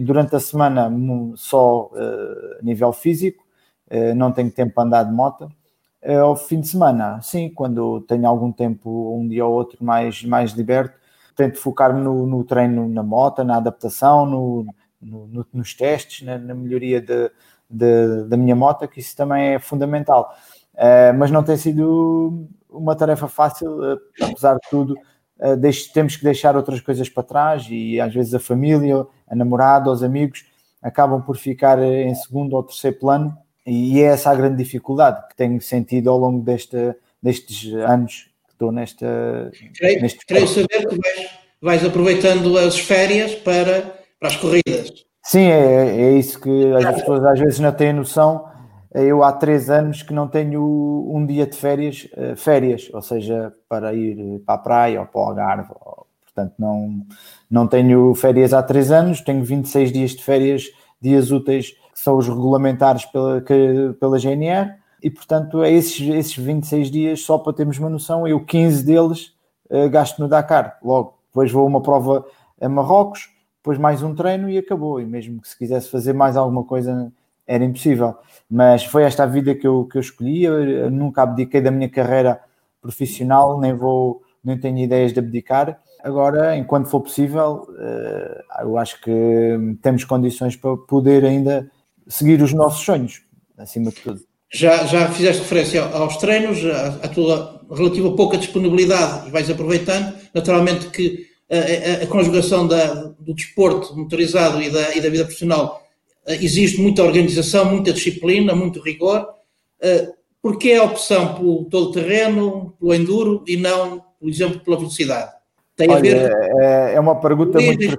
Durante 0.00 0.36
a 0.36 0.40
semana, 0.40 0.90
só 1.34 1.90
uh, 1.92 2.58
a 2.60 2.62
nível 2.62 2.92
físico, 2.92 3.44
uh, 3.90 4.14
não 4.14 4.32
tenho 4.32 4.50
tempo 4.50 4.74
para 4.74 4.84
andar 4.84 5.02
de 5.02 5.12
moto. 5.12 5.50
Uh, 6.06 6.20
ao 6.20 6.36
fim 6.36 6.60
de 6.60 6.68
semana, 6.68 7.20
sim, 7.20 7.50
quando 7.50 8.00
tenho 8.02 8.28
algum 8.28 8.52
tempo, 8.52 9.18
um 9.18 9.26
dia 9.26 9.44
ou 9.44 9.52
outro 9.52 9.84
mais, 9.84 10.22
mais 10.22 10.52
liberto, 10.52 10.96
tento 11.34 11.58
focar-me 11.58 12.00
no, 12.00 12.24
no, 12.26 12.44
treino 12.44 12.88
na 12.88 13.02
moto, 13.02 13.42
na 13.42 13.56
adaptação, 13.56 14.24
no, 14.24 14.66
no, 15.02 15.46
nos 15.52 15.74
testes, 15.74 16.24
na, 16.24 16.38
na 16.38 16.54
melhoria 16.54 17.00
de, 17.00 17.30
de, 17.68 18.24
da 18.28 18.36
minha 18.36 18.54
moto, 18.54 18.86
que 18.86 19.00
isso 19.00 19.16
também 19.16 19.54
é 19.54 19.58
fundamental. 19.58 20.32
Uh, 20.74 21.16
mas 21.18 21.30
não 21.30 21.42
tem 21.42 21.56
sido 21.56 22.46
uma 22.70 22.94
tarefa 22.94 23.26
fácil, 23.26 23.68
uh, 23.80 23.98
apesar 24.22 24.54
de 24.54 24.70
tudo, 24.70 24.92
uh, 24.92 25.92
temos 25.92 26.16
que 26.16 26.22
deixar 26.22 26.56
outras 26.56 26.80
coisas 26.80 27.08
para 27.08 27.22
trás 27.24 27.66
e 27.68 28.00
às 28.00 28.14
vezes 28.14 28.32
a 28.32 28.38
família, 28.38 29.04
a 29.26 29.34
namorada, 29.34 29.90
os 29.90 30.04
amigos 30.04 30.44
acabam 30.80 31.20
por 31.20 31.36
ficar 31.36 31.80
eh, 31.80 32.02
em 32.04 32.14
segundo 32.14 32.54
ou 32.54 32.62
terceiro 32.62 32.98
plano 32.98 33.36
e 33.66 34.00
é 34.00 34.04
essa 34.04 34.30
a 34.30 34.34
grande 34.34 34.62
dificuldade 34.62 35.26
que 35.28 35.36
tenho 35.36 35.60
sentido 35.60 36.10
ao 36.10 36.18
longo 36.18 36.42
desta, 36.42 36.96
destes 37.22 37.72
anos 37.74 38.30
que 38.46 38.52
estou 38.52 38.70
nesta. 38.70 39.50
Creio, 39.76 40.00
neste 40.00 40.24
creio 40.24 40.46
saber 40.46 40.86
que 40.86 40.96
vais, 40.96 41.30
vais, 41.60 41.84
aproveitando 41.84 42.56
as 42.56 42.78
férias 42.78 43.34
para, 43.34 43.98
para 44.20 44.28
as 44.28 44.36
corridas. 44.36 45.04
Sim, 45.24 45.46
é, 45.46 46.00
é 46.00 46.12
isso 46.12 46.40
que 46.40 46.72
as 46.74 47.00
pessoas 47.00 47.24
às 47.24 47.40
vezes 47.40 47.58
não 47.58 47.72
têm 47.72 47.92
noção 47.92 48.56
eu 48.96 49.22
há 49.22 49.30
três 49.30 49.68
anos 49.68 50.02
que 50.02 50.14
não 50.14 50.26
tenho 50.26 51.10
um 51.12 51.26
dia 51.26 51.46
de 51.46 51.54
férias, 51.54 52.08
eh, 52.16 52.34
férias, 52.34 52.88
ou 52.94 53.02
seja, 53.02 53.52
para 53.68 53.92
ir 53.92 54.40
para 54.46 54.54
a 54.54 54.58
praia 54.58 55.00
ou 55.00 55.06
para 55.06 55.20
o 55.20 55.24
Algarve. 55.24 55.68
Portanto, 56.24 56.54
não, 56.58 57.06
não 57.50 57.66
tenho 57.66 58.14
férias 58.14 58.54
há 58.54 58.62
três 58.62 58.90
anos, 58.90 59.20
tenho 59.20 59.44
26 59.44 59.92
dias 59.92 60.10
de 60.12 60.22
férias, 60.22 60.64
dias 61.00 61.30
úteis, 61.30 61.74
que 61.96 62.02
são 62.02 62.18
os 62.18 62.28
regulamentares 62.28 63.06
pela, 63.06 63.40
que, 63.40 63.96
pela 63.98 64.18
GNR, 64.18 64.74
e 65.02 65.10
portanto, 65.10 65.62
é 65.62 65.72
esses, 65.72 65.98
esses 66.06 66.36
26 66.36 66.90
dias, 66.90 67.22
só 67.22 67.38
para 67.38 67.54
termos 67.54 67.78
uma 67.78 67.88
noção, 67.88 68.28
eu 68.28 68.38
15 68.44 68.84
deles 68.84 69.32
uh, 69.70 69.88
gasto 69.88 70.18
no 70.18 70.28
Dakar, 70.28 70.78
logo. 70.84 71.16
Depois 71.28 71.50
vou 71.50 71.66
uma 71.66 71.80
prova 71.80 72.26
a 72.60 72.68
Marrocos, 72.68 73.30
depois 73.56 73.78
mais 73.78 74.02
um 74.02 74.14
treino 74.14 74.50
e 74.50 74.58
acabou. 74.58 75.00
E 75.00 75.06
mesmo 75.06 75.40
que 75.40 75.48
se 75.48 75.56
quisesse 75.56 75.90
fazer 75.90 76.12
mais 76.12 76.36
alguma 76.36 76.64
coisa 76.64 77.10
era 77.46 77.64
impossível. 77.64 78.14
Mas 78.50 78.84
foi 78.84 79.04
esta 79.04 79.22
a 79.22 79.26
vida 79.26 79.54
que 79.54 79.66
eu, 79.66 79.86
que 79.86 79.96
eu 79.96 80.00
escolhi. 80.00 80.44
Eu 80.44 80.90
nunca 80.90 81.22
abdiquei 81.22 81.62
da 81.62 81.70
minha 81.70 81.88
carreira 81.88 82.40
profissional, 82.82 83.58
nem 83.58 83.72
vou, 83.72 84.22
nem 84.44 84.58
tenho 84.58 84.78
ideias 84.78 85.14
de 85.14 85.18
abdicar. 85.18 85.80
Agora, 86.04 86.56
enquanto 86.56 86.88
for 86.88 87.00
possível, 87.00 87.66
eh, 87.78 88.44
eu 88.60 88.76
acho 88.76 89.00
que 89.00 89.78
temos 89.82 90.04
condições 90.04 90.56
para 90.56 90.76
poder 90.76 91.24
ainda 91.24 91.70
seguir 92.08 92.42
os 92.42 92.52
nossos 92.52 92.84
sonhos, 92.84 93.22
acima 93.56 93.90
de 93.90 93.96
tudo. 93.96 94.20
Já, 94.52 94.86
já 94.86 95.10
fizeste 95.10 95.42
referência 95.42 95.82
aos 95.84 96.16
treinos, 96.18 96.58
à, 97.02 97.08
tua 97.08 97.60
relativa 97.70 98.12
pouca 98.12 98.38
disponibilidade, 98.38 99.30
vais 99.30 99.50
aproveitando. 99.50 100.14
Naturalmente 100.32 100.86
que 100.88 101.26
a, 101.50 102.00
a, 102.00 102.04
a 102.04 102.06
conjugação 102.06 102.66
da, 102.66 102.94
do 103.18 103.34
desporto 103.34 103.96
motorizado 103.96 104.62
e 104.62 104.70
da, 104.70 104.94
e 104.94 105.00
da 105.00 105.08
vida 105.08 105.24
profissional 105.24 105.82
eh, 106.26 106.34
existe 106.36 106.80
muita 106.80 107.02
organização, 107.02 107.64
muita 107.64 107.92
disciplina, 107.92 108.54
muito 108.54 108.80
rigor. 108.80 109.26
Eh, 109.80 110.08
Por 110.40 110.58
que 110.58 110.74
a 110.74 110.84
opção 110.84 111.34
pelo 111.34 111.64
todo 111.64 111.90
terreno, 111.90 112.72
pelo 112.78 112.94
enduro 112.94 113.42
e 113.48 113.56
não, 113.56 114.04
por 114.20 114.28
exemplo, 114.28 114.60
pela 114.60 114.76
velocidade? 114.76 115.32
Tem 115.74 115.90
Olha, 115.90 115.98
a 115.98 116.00
ver... 116.00 116.32
É, 116.62 116.94
é 116.94 117.00
uma 117.00 117.20
pergunta 117.20 117.60
muito 117.60 117.98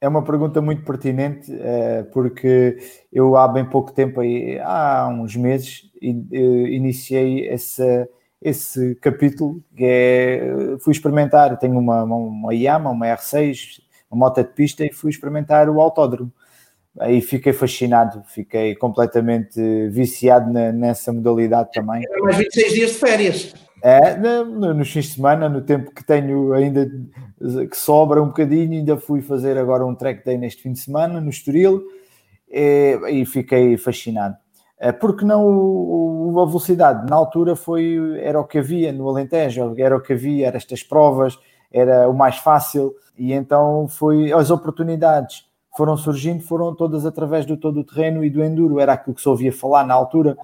é 0.00 0.08
uma 0.08 0.22
pergunta 0.22 0.60
muito 0.60 0.84
pertinente, 0.84 1.50
eh, 1.52 2.04
porque 2.12 2.78
eu 3.12 3.36
há 3.36 3.48
bem 3.48 3.64
pouco 3.64 3.92
tempo, 3.92 4.20
há 4.62 5.08
uns 5.08 5.34
meses, 5.36 5.90
iniciei 6.00 7.48
esse, 7.48 8.08
esse 8.40 8.94
capítulo, 8.96 9.62
que 9.74 9.84
é, 9.84 10.76
fui 10.80 10.92
experimentar, 10.92 11.58
tenho 11.58 11.78
uma, 11.78 12.04
uma 12.04 12.54
Yamaha, 12.54 12.94
uma 12.94 13.06
R6, 13.06 13.80
uma 14.10 14.26
moto 14.26 14.42
de 14.42 14.48
pista, 14.52 14.84
e 14.84 14.92
fui 14.92 15.10
experimentar 15.10 15.68
o 15.68 15.80
autódromo. 15.80 16.32
Aí 16.98 17.20
fiquei 17.20 17.52
fascinado, 17.52 18.22
fiquei 18.26 18.74
completamente 18.74 19.60
viciado 19.88 20.50
nessa 20.50 21.12
modalidade 21.12 21.70
também. 21.72 22.02
É 22.08 22.18
mais 22.20 22.36
26 22.36 22.72
dias 22.72 22.90
de 22.92 22.96
férias. 22.96 23.65
É, 23.88 24.16
no, 24.16 24.74
nos 24.74 24.90
fins 24.90 25.04
de 25.04 25.14
semana, 25.14 25.48
no 25.48 25.60
tempo 25.60 25.92
que 25.92 26.02
tenho 26.02 26.52
ainda 26.52 26.90
que 27.70 27.76
sobra 27.76 28.20
um 28.20 28.26
bocadinho, 28.26 28.72
ainda 28.72 28.96
fui 28.96 29.22
fazer 29.22 29.56
agora 29.56 29.86
um 29.86 29.94
track 29.94 30.24
day 30.24 30.36
neste 30.36 30.60
fim 30.60 30.72
de 30.72 30.80
semana 30.80 31.20
no 31.20 31.30
Estoril 31.30 31.84
e, 32.50 32.98
e 33.08 33.24
fiquei 33.24 33.76
fascinado. 33.76 34.34
É, 34.76 34.90
porque 34.90 35.24
não 35.24 35.46
o, 35.46 36.40
a 36.40 36.46
velocidade? 36.46 37.08
Na 37.08 37.14
altura 37.14 37.54
foi, 37.54 38.18
era 38.18 38.40
o 38.40 38.44
que 38.44 38.58
havia 38.58 38.92
no 38.92 39.08
Alentejo, 39.08 39.72
era 39.78 39.96
o 39.96 40.00
que 40.00 40.14
havia, 40.14 40.48
eram 40.48 40.56
estas 40.56 40.82
provas, 40.82 41.38
era 41.72 42.08
o 42.08 42.12
mais 42.12 42.38
fácil 42.38 42.92
e 43.16 43.32
então 43.32 43.86
foi 43.86 44.32
as 44.32 44.50
oportunidades 44.50 45.46
foram 45.76 45.96
surgindo, 45.96 46.42
foram 46.42 46.74
todas 46.74 47.06
através 47.06 47.46
do 47.46 47.56
todo 47.56 47.78
o 47.78 47.84
terreno 47.84 48.24
e 48.24 48.30
do 48.30 48.42
enduro, 48.42 48.80
era 48.80 48.94
aquilo 48.94 49.14
que 49.14 49.22
se 49.22 49.28
ouvia 49.28 49.52
falar 49.52 49.86
na 49.86 49.94
altura 49.94 50.36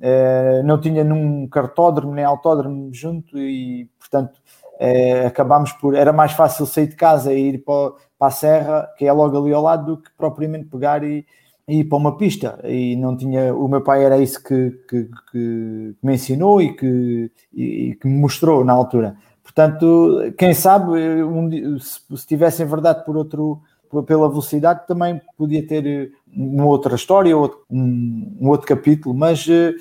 eh, 0.00 0.62
não 0.64 0.80
tinha 0.80 1.02
num 1.02 1.48
cartódromo 1.48 2.14
nem 2.14 2.24
autódromo 2.24 2.88
junto 2.92 3.36
e, 3.36 3.90
portanto, 3.98 4.40
uh, 4.80 5.26
acabámos 5.26 5.72
por. 5.72 5.94
Era 5.94 6.12
mais 6.12 6.32
fácil 6.32 6.66
sair 6.66 6.86
de 6.86 6.96
casa 6.96 7.32
e 7.32 7.48
ir 7.48 7.64
para, 7.64 7.92
para 8.18 8.28
a 8.28 8.30
serra, 8.30 8.88
que 8.96 9.06
é 9.06 9.12
logo 9.12 9.36
ali 9.38 9.52
ao 9.52 9.62
lado, 9.62 9.96
do 9.96 10.02
que 10.02 10.10
propriamente 10.16 10.66
pegar 10.66 11.02
e, 11.02 11.26
e 11.66 11.80
ir 11.80 11.84
para 11.84 11.98
uma 11.98 12.16
pista. 12.16 12.60
E 12.64 12.94
não 12.96 13.16
tinha. 13.16 13.52
O 13.54 13.66
meu 13.66 13.80
pai 13.82 14.04
era 14.04 14.18
isso 14.18 14.42
que, 14.42 14.70
que, 14.88 15.08
que 15.32 15.94
me 16.02 16.14
ensinou 16.14 16.62
e 16.62 16.74
que, 16.76 17.30
e, 17.52 17.96
que 18.00 18.06
me 18.06 18.20
mostrou 18.20 18.64
na 18.64 18.72
altura. 18.72 19.16
Portanto, 19.42 20.32
quem 20.38 20.54
sabe, 20.54 20.92
um, 21.24 21.78
se, 21.80 22.00
se 22.16 22.26
tivessem 22.26 22.66
verdade 22.66 23.04
por 23.04 23.16
outro 23.16 23.62
pela 24.06 24.28
velocidade, 24.28 24.86
também 24.86 25.20
podia 25.36 25.66
ter 25.66 25.86
eh, 25.86 26.08
uma 26.32 26.66
outra 26.66 26.94
história, 26.94 27.36
um, 27.36 28.36
um 28.40 28.48
outro 28.48 28.66
capítulo, 28.66 29.14
mas, 29.14 29.46
eh, 29.48 29.74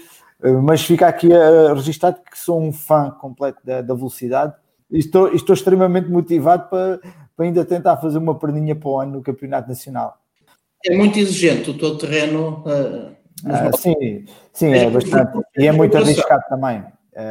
mas 0.64 0.82
fica 0.82 1.08
aqui 1.08 1.34
a 1.34 1.74
registrar 1.74 2.14
que 2.14 2.38
sou 2.38 2.62
um 2.62 2.72
fã 2.72 3.12
completo 3.12 3.60
da, 3.64 3.82
da 3.82 3.94
velocidade 3.94 4.54
e 4.90 5.00
estou, 5.00 5.34
estou 5.34 5.54
extremamente 5.54 6.10
motivado 6.10 6.70
para, 6.70 7.00
para 7.36 7.46
ainda 7.46 7.66
tentar 7.66 7.98
fazer 7.98 8.18
uma 8.18 8.36
perninha 8.36 8.76
para 8.76 8.90
o 8.90 9.00
ano 9.00 9.12
no 9.14 9.22
Campeonato 9.22 9.68
Nacional. 9.68 10.18
É 10.86 10.96
muito 10.96 11.20
exigente 11.20 11.70
o 11.70 11.78
teu 11.78 11.98
terreno. 11.98 12.64
Uh, 12.66 13.16
ah, 13.46 13.72
sim, 13.78 14.26
sim, 14.54 14.74
é, 14.74 14.86
é 14.86 14.90
bastante. 14.90 15.40
E 15.58 15.68
é 15.68 15.72
muito 15.72 15.98
arriscado 15.98 16.44
também. 16.50 16.84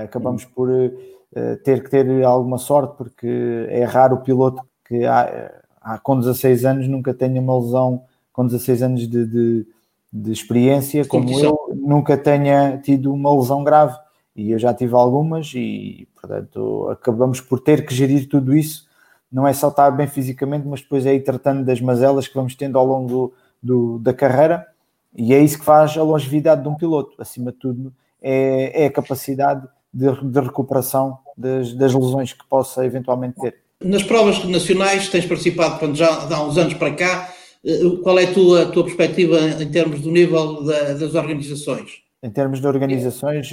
Acabamos 0.04 0.44
por 0.44 0.68
uh, 0.68 1.56
ter 1.64 1.82
que 1.82 1.90
ter 1.90 2.24
alguma 2.24 2.58
sorte, 2.58 2.96
porque 2.98 3.66
é 3.70 3.84
raro 3.84 4.16
o 4.16 4.20
piloto 4.20 4.62
que 4.86 5.04
há 5.06 5.50
ah, 5.88 5.98
com 6.00 6.18
16 6.18 6.64
anos 6.64 6.88
nunca 6.88 7.14
tenha 7.14 7.40
uma 7.40 7.56
lesão, 7.56 8.02
com 8.32 8.44
16 8.44 8.82
anos 8.82 9.08
de, 9.08 9.24
de, 9.24 9.66
de 10.12 10.32
experiência, 10.32 11.04
como 11.04 11.30
eu, 11.38 11.56
nunca 11.76 12.18
tenha 12.18 12.76
tido 12.78 13.14
uma 13.14 13.32
lesão 13.32 13.62
grave. 13.62 13.96
E 14.34 14.50
eu 14.50 14.58
já 14.58 14.74
tive 14.74 14.94
algumas 14.96 15.52
e, 15.54 16.08
portanto, 16.12 16.88
acabamos 16.90 17.40
por 17.40 17.60
ter 17.60 17.86
que 17.86 17.94
gerir 17.94 18.28
tudo 18.28 18.52
isso. 18.52 18.88
Não 19.30 19.46
é 19.46 19.52
só 19.52 19.68
estar 19.68 19.92
bem 19.92 20.08
fisicamente, 20.08 20.66
mas 20.66 20.80
depois 20.80 21.06
é 21.06 21.14
ir 21.14 21.20
tratando 21.20 21.64
das 21.64 21.80
mazelas 21.80 22.26
que 22.26 22.34
vamos 22.34 22.56
tendo 22.56 22.76
ao 22.76 22.84
longo 22.84 23.32
do, 23.62 24.00
da 24.00 24.12
carreira. 24.12 24.66
E 25.14 25.32
é 25.32 25.38
isso 25.38 25.56
que 25.56 25.64
faz 25.64 25.96
a 25.96 26.02
longevidade 26.02 26.62
de 26.62 26.68
um 26.68 26.74
piloto. 26.74 27.14
Acima 27.16 27.52
de 27.52 27.58
tudo, 27.58 27.94
é, 28.20 28.82
é 28.82 28.86
a 28.86 28.92
capacidade 28.92 29.68
de, 29.94 30.12
de 30.20 30.40
recuperação 30.40 31.18
das, 31.36 31.72
das 31.74 31.94
lesões 31.94 32.32
que 32.32 32.44
possa 32.48 32.84
eventualmente 32.84 33.40
ter. 33.40 33.65
Nas 33.84 34.02
provas 34.02 34.42
nacionais 34.44 35.08
tens 35.08 35.26
participado 35.26 35.94
já 35.94 36.08
há 36.08 36.42
uns 36.42 36.56
anos 36.56 36.74
para 36.74 36.94
cá. 36.94 37.28
Eh, 37.64 37.80
qual 38.02 38.18
é 38.18 38.24
a 38.24 38.32
tua, 38.32 38.66
tua 38.66 38.84
perspectiva 38.84 39.38
em 39.38 39.70
termos 39.70 40.00
do 40.00 40.10
nível 40.10 40.64
da, 40.64 40.94
das 40.94 41.14
organizações? 41.14 42.02
Em 42.22 42.30
termos 42.30 42.60
de 42.60 42.66
organizações, 42.66 43.52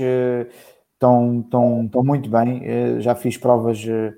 estão, 0.94 1.42
estão, 1.42 1.86
estão 1.86 2.04
muito 2.04 2.30
bem. 2.30 2.62
Eh, 2.64 3.02
já 3.02 3.16
fiz 3.16 3.38
provas 3.38 3.86
eh, 3.86 4.14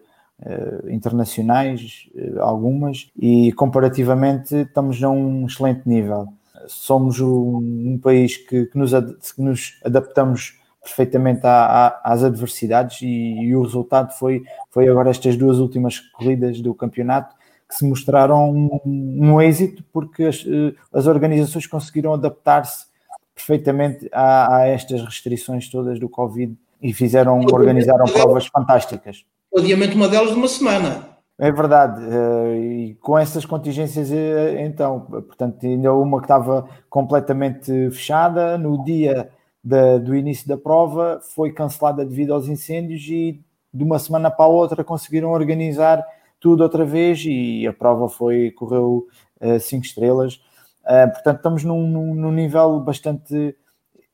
internacionais, 0.89 2.07
algumas, 2.39 3.09
e 3.19 3.51
comparativamente 3.53 4.53
estamos 4.55 5.01
a 5.01 5.09
um 5.09 5.47
excelente 5.47 5.87
nível. 5.87 6.27
Somos 6.67 7.19
um, 7.19 7.57
um 7.93 7.99
país 8.01 8.37
que, 8.37 8.65
que, 8.65 8.77
nos, 8.77 8.91
que 8.91 9.41
nos 9.41 9.79
adaptamos 9.83 10.53
perfeitamente 10.85 11.41
à, 11.47 11.87
à, 11.87 12.13
às 12.13 12.23
adversidades 12.23 13.01
e, 13.01 13.07
e, 13.07 13.55
o 13.55 13.63
resultado 13.63 14.13
foi, 14.13 14.43
foi 14.69 14.87
agora 14.87 15.09
estas 15.09 15.35
duas 15.35 15.57
últimas 15.57 15.99
corridas 15.99 16.61
do 16.61 16.75
campeonato 16.75 17.35
que 17.67 17.75
se 17.75 17.89
mostraram 17.89 18.51
um, 18.51 18.79
um 18.85 19.41
êxito 19.41 19.83
porque 19.91 20.25
as, 20.25 20.45
eh, 20.47 20.75
as 20.93 21.07
organizações 21.07 21.65
conseguiram 21.65 22.13
adaptar-se 22.13 22.85
perfeitamente 23.33 24.07
a, 24.13 24.57
a, 24.57 24.67
estas 24.67 25.03
restrições 25.03 25.67
todas 25.67 25.99
do 25.99 26.07
Covid 26.07 26.55
e 26.79 26.93
fizeram, 26.93 27.39
organizaram 27.51 28.05
provas 28.05 28.45
fantásticas. 28.45 29.25
O 29.51 29.59
adiamento 29.59 29.95
uma 29.95 30.07
delas 30.07 30.29
de 30.29 30.35
uma 30.35 30.47
semana. 30.47 31.15
É 31.39 31.51
verdade, 31.51 32.01
eh, 32.01 32.57
e 32.59 32.95
com 33.01 33.17
essas 33.17 33.43
contingências, 33.43 34.11
eh, 34.11 34.63
então, 34.63 35.01
portanto, 35.01 35.65
ainda 35.65 35.91
uma 35.91 36.19
que 36.19 36.25
estava 36.25 36.69
completamente 36.89 37.89
fechada, 37.89 38.57
no 38.57 38.83
dia 38.85 39.29
da, 39.65 39.97
do 39.97 40.15
início 40.15 40.47
da 40.47 40.55
prova 40.55 41.19
foi 41.33 41.51
cancelada 41.51 42.05
devido 42.05 42.35
aos 42.35 42.47
incêndios 42.47 43.01
e 43.09 43.41
de 43.73 43.83
uma 43.83 43.97
semana 43.97 44.29
para 44.29 44.45
a 44.45 44.47
outra 44.47 44.83
conseguiram 44.83 45.31
organizar 45.31 46.05
tudo 46.39 46.61
outra 46.61 46.85
vez 46.85 47.23
e 47.25 47.65
a 47.65 47.73
prova 47.73 48.07
foi 48.07 48.51
correu 48.51 49.07
uh, 49.41 49.59
cinco 49.59 49.83
estrelas. 49.83 50.35
Uh, 50.83 51.11
portanto, 51.11 51.37
estamos 51.37 51.63
num, 51.63 51.87
num, 51.87 52.13
num, 52.13 52.31
nível 52.31 52.79
bastante 52.79 53.55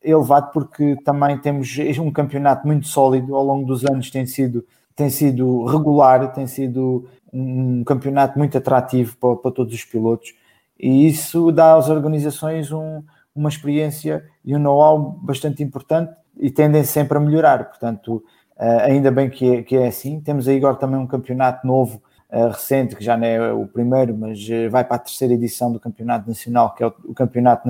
elevado 0.01 0.51
porque 0.53 0.96
também 1.03 1.38
temos 1.38 1.77
um 2.00 2.10
campeonato 2.10 2.65
muito 2.65 2.88
sólido 2.88 3.36
ao 3.36 3.43
longo 3.43 3.67
dos 3.67 3.84
anos 3.86 4.10
tem 4.10 4.25
sido 4.25 4.65
tem 4.96 5.10
sido 5.10 5.65
regular, 5.65 6.31
tem 6.34 6.48
sido 6.48 7.08
um 7.31 7.84
campeonato 7.84 8.38
muito 8.38 8.58
atrativo 8.58 9.17
para, 9.17 9.36
para 9.36 9.51
todos 9.51 9.74
os 9.74 9.84
pilotos 9.84 10.34
e 10.79 11.08
isso 11.08 11.51
dá 11.51 11.75
às 11.75 11.89
organizações 11.89 12.72
um, 12.72 13.03
uma 13.35 13.50
experiência 13.50 14.23
e 14.43 14.55
um 14.55 14.59
know-how 14.59 15.00
bastante 15.21 15.63
importante 15.63 16.13
e 16.38 16.50
tendem 16.50 16.83
sempre 16.83 17.17
a 17.17 17.21
melhorar. 17.21 17.65
Portanto, 17.65 18.23
eh, 18.61 18.91
ainda 18.91 19.11
bem 19.11 19.29
que 19.29 19.55
é, 19.55 19.63
que 19.63 19.75
é 19.75 19.88
assim. 19.88 20.19
Temos 20.21 20.47
aí 20.47 20.57
agora 20.57 20.75
também 20.75 21.00
um 21.00 21.07
campeonato 21.07 21.65
novo, 21.65 22.01
eh, 22.29 22.47
recente, 22.47 22.95
que 22.95 23.03
já 23.03 23.17
não 23.17 23.25
é 23.25 23.51
o 23.51 23.65
primeiro, 23.65 24.15
mas 24.15 24.39
eh, 24.50 24.69
vai 24.69 24.83
para 24.83 24.97
a 24.97 25.00
terceira 25.00 25.33
edição 25.33 25.71
do 25.71 25.79
Campeonato 25.79 26.27
Nacional, 26.27 26.73
que 26.75 26.83
é 26.83 26.88
o 26.88 27.13
Campeonato 27.13 27.67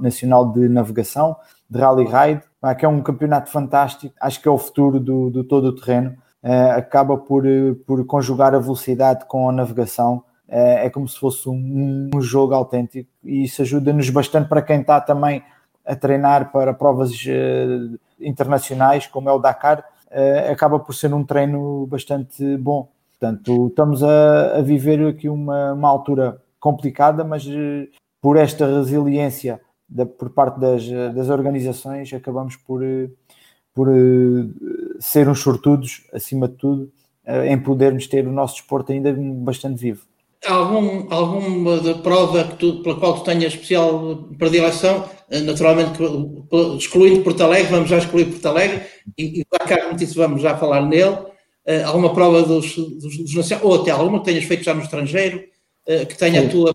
Nacional 0.00 0.52
de 0.52 0.68
Navegação, 0.68 1.36
de 1.68 1.78
Rally 1.78 2.04
Ride, 2.04 2.42
que 2.78 2.84
é 2.84 2.88
um 2.88 3.02
campeonato 3.02 3.50
fantástico. 3.50 4.14
Acho 4.20 4.40
que 4.40 4.48
é 4.48 4.50
o 4.50 4.58
futuro 4.58 5.00
do, 5.00 5.30
do 5.30 5.44
todo 5.44 5.66
o 5.66 5.74
terreno. 5.74 6.16
acaba 6.76 7.16
por, 7.16 7.44
por 7.86 8.04
conjugar 8.06 8.54
a 8.54 8.58
velocidade 8.58 9.24
com 9.26 9.48
a 9.48 9.52
navegação 9.52 10.22
é, 10.48 10.86
é 10.86 10.90
como 10.90 11.08
se 11.08 11.18
fosse 11.18 11.48
um, 11.48 12.10
um 12.14 12.20
jogo 12.20 12.54
autêntico 12.54 13.08
e 13.24 13.44
isso 13.44 13.62
ajuda-nos 13.62 14.10
bastante 14.10 14.48
para 14.48 14.62
quem 14.62 14.80
está 14.80 15.00
também 15.00 15.42
a 15.84 15.94
treinar 15.94 16.50
para 16.50 16.72
provas 16.72 17.12
uh, 17.26 17.98
internacionais, 18.20 19.06
como 19.06 19.28
é 19.28 19.32
o 19.32 19.38
Dakar, 19.38 19.80
uh, 20.10 20.52
acaba 20.52 20.78
por 20.78 20.94
ser 20.94 21.12
um 21.12 21.24
treino 21.24 21.86
bastante 21.86 22.56
bom. 22.56 22.88
Portanto, 23.18 23.68
estamos 23.68 24.02
a, 24.02 24.58
a 24.58 24.62
viver 24.62 25.06
aqui 25.06 25.28
uma, 25.28 25.72
uma, 25.72 25.88
altura 25.88 26.40
complicada, 26.58 27.22
mas 27.22 27.46
uh, 27.46 27.88
por 28.20 28.36
esta 28.36 28.66
resiliência 28.66 29.60
da, 29.88 30.06
por 30.06 30.30
parte 30.30 30.58
das, 30.58 30.88
das 31.14 31.28
organizações, 31.28 32.12
acabamos 32.12 32.56
por, 32.56 32.80
por 33.74 33.88
ser 34.98 35.28
uns 35.28 35.40
sortudos, 35.40 36.08
acima 36.12 36.48
de 36.48 36.54
tudo, 36.54 36.90
em 37.46 37.58
podermos 37.58 38.06
ter 38.06 38.26
o 38.26 38.32
nosso 38.32 38.54
desporto 38.54 38.92
ainda 38.92 39.14
bastante 39.14 39.78
vivo 39.78 40.06
algum, 40.46 41.06
alguma 41.10 41.94
prova 42.02 42.44
que 42.44 42.56
tu, 42.56 42.82
pela 42.82 42.98
qual 42.98 43.14
tu 43.14 43.24
tenhas 43.24 43.54
especial 43.54 44.28
predileção? 44.38 45.04
Eh, 45.30 45.40
naturalmente, 45.40 45.98
excluindo 46.76 47.22
Porto 47.22 47.42
Alegre, 47.42 47.70
vamos 47.70 47.88
já 47.88 47.98
excluir 47.98 48.26
Porto 48.26 48.46
Alegre, 48.46 48.82
e, 49.16 49.40
e 49.40 49.46
Dakar, 49.50 49.84
como 49.84 49.96
disse, 49.96 50.16
vamos 50.16 50.42
já 50.42 50.56
falar 50.56 50.82
nele. 50.82 51.16
Uh, 51.66 51.86
alguma 51.86 52.12
prova 52.12 52.42
dos, 52.42 52.76
dos, 52.76 53.16
dos 53.16 53.50
ou 53.62 53.80
até 53.80 53.90
alguma 53.90 54.18
que 54.18 54.26
tenhas 54.26 54.44
feito 54.44 54.62
já 54.62 54.74
no 54.74 54.82
estrangeiro, 54.82 55.38
uh, 55.88 56.06
que 56.06 56.16
tenha 56.16 56.42
Sim. 56.42 56.46
a 56.46 56.50
tua. 56.50 56.74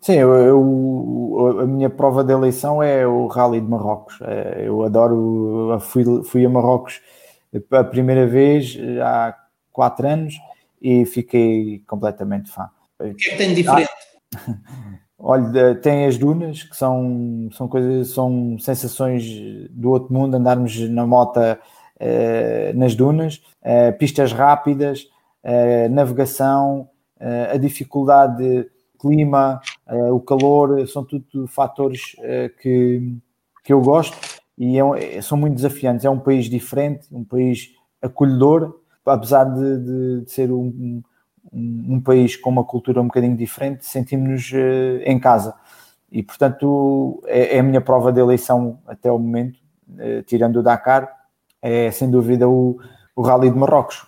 Sim, 0.00 0.14
eu, 0.14 0.32
eu, 0.32 1.60
a 1.60 1.66
minha 1.66 1.90
prova 1.90 2.24
de 2.24 2.32
eleição 2.32 2.82
é 2.82 3.06
o 3.06 3.26
Rally 3.26 3.60
de 3.60 3.68
Marrocos. 3.68 4.18
Eu 4.56 4.82
adoro, 4.82 5.78
fui, 5.78 6.04
fui 6.24 6.44
a 6.44 6.48
Marrocos 6.48 7.00
a 7.70 7.84
primeira 7.84 8.26
vez 8.26 8.76
há 9.00 9.36
quatro 9.70 10.08
anos 10.08 10.34
e 10.82 11.06
fiquei 11.06 11.82
completamente 11.86 12.50
fã. 12.50 12.68
O 12.98 13.14
que 13.14 13.28
é 13.28 13.32
que 13.32 13.38
tem 13.38 13.48
de 13.50 13.62
diferente? 13.62 13.88
Ah, 14.34 14.58
olha, 15.18 15.74
tem 15.76 16.06
as 16.06 16.18
dunas, 16.18 16.64
que 16.64 16.76
são, 16.76 17.48
são 17.52 17.68
coisas, 17.68 18.08
são 18.08 18.58
sensações 18.58 19.24
do 19.70 19.90
outro 19.90 20.12
mundo, 20.12 20.34
andarmos 20.34 20.78
na 20.90 21.06
moto 21.06 21.40
eh, 22.04 22.72
nas 22.74 22.96
dunas, 22.96 23.40
eh, 23.62 23.92
pistas 23.92 24.32
rápidas, 24.32 25.08
eh, 25.44 25.88
navegação, 25.88 26.88
a 27.52 27.56
dificuldade, 27.56 28.68
clima, 28.98 29.60
o 30.10 30.18
calor, 30.18 30.88
são 30.88 31.04
tudo 31.04 31.46
fatores 31.46 32.16
que, 32.60 33.16
que 33.62 33.72
eu 33.72 33.80
gosto 33.80 34.16
e 34.58 34.76
é, 34.76 35.22
são 35.22 35.38
muito 35.38 35.54
desafiantes. 35.54 36.04
É 36.04 36.10
um 36.10 36.18
país 36.18 36.46
diferente, 36.46 37.06
um 37.12 37.22
país 37.22 37.70
acolhedor, 38.02 38.81
apesar 39.04 39.44
de, 39.44 39.78
de, 39.78 40.20
de 40.24 40.30
ser 40.30 40.50
um, 40.50 41.02
um, 41.52 41.94
um, 41.94 42.00
país 42.00 42.36
com 42.36 42.50
uma 42.50 42.64
cultura 42.64 43.00
um 43.00 43.06
bocadinho 43.06 43.36
diferente, 43.36 43.86
sentimos-nos 43.86 44.50
uh, 44.52 45.02
em 45.04 45.18
casa. 45.18 45.54
E, 46.10 46.22
portanto, 46.22 47.22
é, 47.26 47.56
é, 47.56 47.60
a 47.60 47.62
minha 47.62 47.80
prova 47.80 48.12
de 48.12 48.20
eleição 48.20 48.78
até 48.86 49.10
o 49.10 49.18
momento, 49.18 49.58
uh, 49.90 50.22
tirando 50.24 50.56
o 50.56 50.62
Dakar, 50.62 51.10
é 51.60 51.90
sem 51.90 52.10
dúvida 52.10 52.48
o, 52.48 52.78
o 53.16 53.22
Rally 53.22 53.50
de 53.50 53.56
Marrocos. 53.56 54.06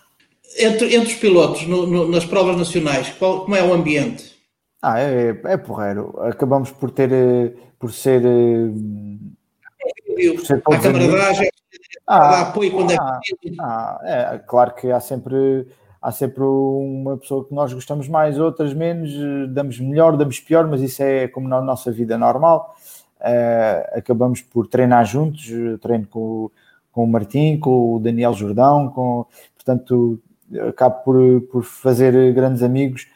Entre, 0.57 0.95
entre 0.95 1.13
os 1.13 1.15
pilotos, 1.15 1.67
no, 1.67 1.85
no, 1.85 2.07
nas 2.09 2.25
provas 2.25 2.55
nacionais, 2.55 3.09
qual, 3.17 3.43
como 3.43 3.55
é 3.55 3.63
o 3.63 3.73
ambiente? 3.73 4.35
Ah, 4.81 4.99
é, 4.99 5.29
é 5.45 5.57
porreiro. 5.57 6.15
Acabamos 6.21 6.71
por 6.71 6.91
ter, 6.91 7.11
eh, 7.11 7.53
por 7.79 7.91
ser... 7.91 8.21
Por 10.15 10.45
ser 10.45 10.61
a 10.65 10.79
camaradagem, 10.79 11.49
ah, 12.07 12.41
apoio 12.41 12.71
quando 12.71 12.91
é 12.91 12.97
ah, 12.99 13.19
é 13.23 13.49
ah, 13.59 13.99
é 14.33 14.37
claro 14.39 14.75
que 14.75 14.91
há 14.91 14.99
sempre 14.99 15.67
há 16.01 16.11
sempre 16.11 16.43
uma 16.43 17.17
pessoa 17.17 17.43
que 17.45 17.53
nós 17.53 17.73
gostamos 17.73 18.07
mais, 18.07 18.37
outras 18.37 18.75
menos, 18.75 19.11
damos 19.51 19.79
melhor, 19.79 20.15
damos 20.15 20.39
pior, 20.39 20.67
mas 20.67 20.81
isso 20.81 21.01
é 21.01 21.27
como 21.27 21.47
na 21.47 21.59
nossa 21.59 21.91
vida 21.91 22.15
normal. 22.15 22.75
Uh, 23.19 23.97
acabamos 23.97 24.39
por 24.39 24.67
treinar 24.67 25.03
juntos, 25.03 25.49
treino 25.81 26.05
com, 26.05 26.51
com 26.91 27.03
o 27.03 27.07
Martim, 27.07 27.57
com 27.57 27.95
o 27.95 27.99
Daniel 27.99 28.33
Jordão, 28.33 28.87
com, 28.89 29.25
portanto, 29.55 30.19
acabo 30.69 31.03
por, 31.03 31.41
por 31.51 31.63
fazer 31.63 32.31
grandes 32.35 32.61
amigos 32.61 33.07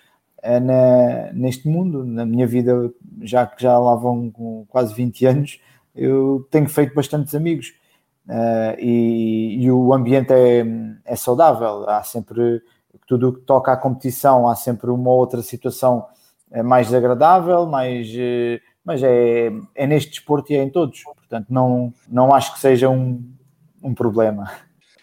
uh, 0.43 0.59
na, 0.59 1.31
neste 1.33 1.67
mundo. 1.67 2.03
Na 2.03 2.25
minha 2.25 2.47
vida, 2.47 2.91
já 3.21 3.45
que 3.45 3.61
já 3.61 3.77
lá 3.77 3.93
vão 3.93 4.31
com 4.31 4.65
quase 4.67 4.95
20 4.95 5.25
anos, 5.27 5.61
eu 5.95 6.47
tenho 6.49 6.67
feito 6.67 6.95
bastantes 6.95 7.35
amigos 7.35 7.75
uh, 8.29 8.79
e, 8.79 9.63
e, 9.63 9.71
o 9.71 9.93
ambiente 9.93 10.31
é, 10.31 10.63
é 11.03 11.15
saudável. 11.15 11.89
Há 11.89 12.03
sempre 12.03 12.61
tudo 13.07 13.29
o 13.29 13.33
que 13.33 13.41
toca 13.41 13.71
à 13.73 13.77
competição, 13.77 14.47
há 14.47 14.55
sempre 14.55 14.91
uma 14.91 15.09
outra 15.09 15.41
situação 15.41 16.05
eh, 16.51 16.61
mais 16.61 16.87
desagradável, 16.87 17.65
mais, 17.65 18.07
uh, 18.09 18.61
mas 18.85 19.01
é, 19.01 19.51
é 19.75 19.87
neste 19.87 20.11
desporto 20.11 20.53
e 20.53 20.55
é 20.55 20.63
em 20.63 20.69
todos. 20.69 21.03
Portanto, 21.03 21.47
não, 21.49 21.93
não 22.07 22.33
acho 22.33 22.53
que 22.53 22.59
seja 22.59 22.87
um, 22.87 23.23
um 23.83 23.93
problema. 23.93 24.51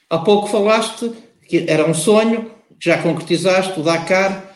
Há 0.08 0.18
pouco 0.18 0.46
falaste 0.46 1.12
que 1.48 1.66
era 1.68 1.88
um 1.88 1.94
sonho, 1.94 2.50
que 2.78 2.88
já 2.88 3.02
concretizaste, 3.02 3.78
o 3.78 3.82
Dakar. 3.82 4.54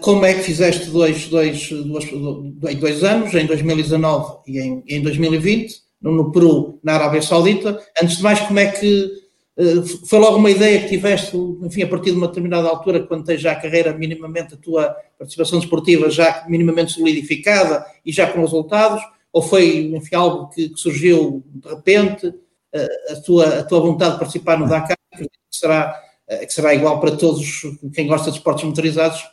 Como 0.00 0.24
é 0.24 0.34
que 0.34 0.40
fizeste 0.40 0.90
dois, 0.90 1.28
dois, 1.28 1.70
dois, 1.70 2.76
dois 2.80 3.04
anos, 3.04 3.32
em 3.34 3.46
2019 3.46 4.40
e 4.48 4.58
em, 4.58 4.82
em 4.88 5.00
2020? 5.00 5.89
No 6.00 6.32
Peru, 6.32 6.78
na 6.82 6.94
Arábia 6.94 7.22
Saudita. 7.22 7.80
Antes 8.02 8.16
de 8.16 8.22
mais, 8.22 8.40
como 8.40 8.58
é 8.58 8.66
que 8.66 9.20
eh, 9.60 9.82
foi 10.06 10.18
logo 10.18 10.38
uma 10.38 10.50
ideia 10.50 10.80
que 10.80 10.88
tiveste, 10.88 11.36
enfim, 11.36 11.82
a 11.82 11.88
partir 11.88 12.12
de 12.12 12.16
uma 12.16 12.28
determinada 12.28 12.68
altura, 12.68 13.00
quando 13.00 13.24
tens 13.24 13.42
já 13.42 13.52
a 13.52 13.60
carreira 13.60 13.92
minimamente, 13.92 14.54
a 14.54 14.56
tua 14.56 14.96
participação 15.18 15.58
desportiva 15.58 16.08
já 16.08 16.46
minimamente 16.48 16.92
solidificada 16.92 17.84
e 18.04 18.10
já 18.10 18.26
com 18.26 18.40
resultados, 18.40 19.02
ou 19.30 19.42
foi, 19.42 19.92
enfim, 19.94 20.14
algo 20.16 20.48
que, 20.48 20.70
que 20.70 20.80
surgiu 20.80 21.44
de 21.46 21.68
repente, 21.68 22.32
eh, 22.72 23.12
a 23.12 23.16
tua, 23.16 23.58
a 23.60 23.64
tua 23.64 23.80
vontade 23.80 24.12
de 24.14 24.18
participar 24.18 24.58
no 24.58 24.66
Dakar, 24.68 24.96
que 25.16 25.28
será, 25.50 26.00
eh, 26.26 26.46
que 26.46 26.52
será 26.52 26.74
igual 26.74 26.98
para 26.98 27.16
todos, 27.16 27.62
quem 27.94 28.06
gosta 28.06 28.30
de 28.30 28.38
esportes 28.38 28.64
motorizados, 28.64 29.28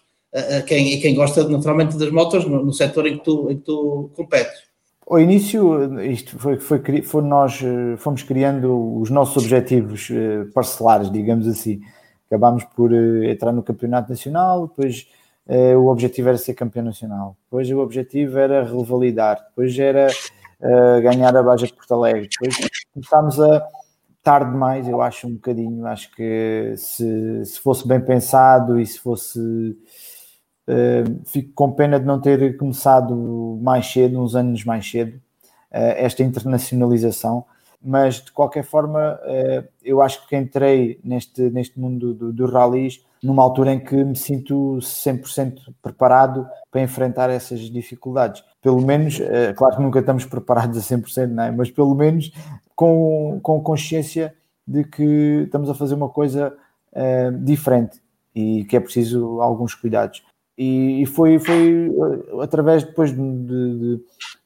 quem, 0.68 0.94
e 0.94 1.02
quem 1.02 1.16
gosta 1.16 1.48
naturalmente 1.48 1.98
das 1.98 2.12
motos 2.12 2.46
no, 2.46 2.64
no 2.64 2.74
setor 2.74 3.08
em 3.08 3.18
que 3.18 3.24
tu, 3.24 3.50
em 3.50 3.58
que 3.58 3.64
tu 3.64 4.12
competes? 4.14 4.67
Ao 5.10 5.22
início, 5.22 6.02
isto 6.02 6.38
foi, 6.38 6.60
foi, 6.60 7.02
foi 7.02 7.22
nós 7.22 7.62
eh, 7.64 7.96
fomos 7.96 8.24
criando 8.24 9.00
os 9.00 9.10
nossos 9.10 9.42
objetivos 9.42 10.10
eh, 10.12 10.44
parcelares, 10.54 11.10
digamos 11.10 11.48
assim. 11.48 11.80
Acabámos 12.28 12.66
por 12.66 12.94
eh, 12.94 13.32
entrar 13.32 13.54
no 13.54 13.64
campeonato 13.64 14.10
nacional, 14.10 14.68
depois 14.68 15.08
o 15.50 15.88
objetivo 15.88 16.28
era 16.28 16.38
ser 16.38 16.54
campeão 16.56 16.84
nacional, 16.84 17.38
depois 17.46 17.72
o 17.72 17.80
objetivo 17.80 18.38
era 18.38 18.66
revalidar, 18.66 19.42
depois 19.48 19.80
era 19.80 20.08
ganhar 21.02 21.34
a 21.38 21.42
Baja 21.42 21.66
de 21.66 21.72
Porto 21.72 21.94
Alegre, 21.94 22.28
depois 22.28 22.70
começámos 22.94 23.40
a 23.40 23.66
tarde 24.22 24.52
demais, 24.52 24.90
eu 24.90 25.02
acho 25.02 25.26
um 25.26 25.36
bocadinho, 25.36 25.88
acho 25.88 26.14
que 26.14 26.74
se, 26.76 27.46
se 27.46 27.62
fosse 27.62 27.88
bem 27.88 28.02
pensado 28.02 28.78
e 28.78 28.86
se 28.86 29.00
fosse 29.00 29.40
Uh, 30.68 31.22
fico 31.26 31.54
com 31.56 31.72
pena 31.72 31.98
de 31.98 32.06
não 32.06 32.20
ter 32.20 32.58
começado 32.58 33.58
mais 33.62 33.90
cedo, 33.90 34.22
uns 34.22 34.36
anos 34.36 34.66
mais 34.66 34.90
cedo, 34.90 35.16
uh, 35.16 35.96
esta 35.96 36.24
internacionalização, 36.24 37.46
mas 37.82 38.16
de 38.16 38.34
qualquer 38.34 38.66
forma, 38.66 39.18
uh, 39.24 39.66
eu 39.82 40.02
acho 40.02 40.28
que 40.28 40.36
entrei 40.36 41.00
neste, 41.06 41.42
neste 41.52 41.80
mundo 41.80 42.14
dos 42.14 42.36
do 42.36 42.46
rallies 42.48 43.02
numa 43.24 43.42
altura 43.42 43.72
em 43.72 43.80
que 43.80 43.96
me 43.96 44.16
sinto 44.16 44.78
100% 44.82 45.74
preparado 45.82 46.46
para 46.70 46.82
enfrentar 46.82 47.30
essas 47.30 47.62
dificuldades. 47.62 48.44
Pelo 48.62 48.82
menos, 48.82 49.20
claro 49.56 49.78
que 49.78 49.82
nunca 49.82 50.00
estamos 50.00 50.24
preparados 50.26 50.78
a 50.78 50.96
100%, 50.96 51.28
não 51.28 51.44
é? 51.44 51.50
mas 51.52 51.72
pelo 51.72 51.96
menos 51.96 52.32
com, 52.76 53.40
com 53.42 53.60
consciência 53.60 54.36
de 54.68 54.84
que 54.84 55.44
estamos 55.46 55.68
a 55.68 55.74
fazer 55.74 55.96
uma 55.96 56.10
coisa 56.10 56.54
diferente 57.42 58.00
e 58.36 58.66
que 58.66 58.78
é 58.78 58.80
preciso 58.80 59.42
alguns 59.42 59.74
cuidados. 59.74 60.22
E, 60.58 61.06
foi, 61.06 61.38
foi 61.38 61.88
eh, 61.88 62.44
através 62.44 62.84
depois 62.84 63.12
de, 63.12 63.18
de, 63.18 64.02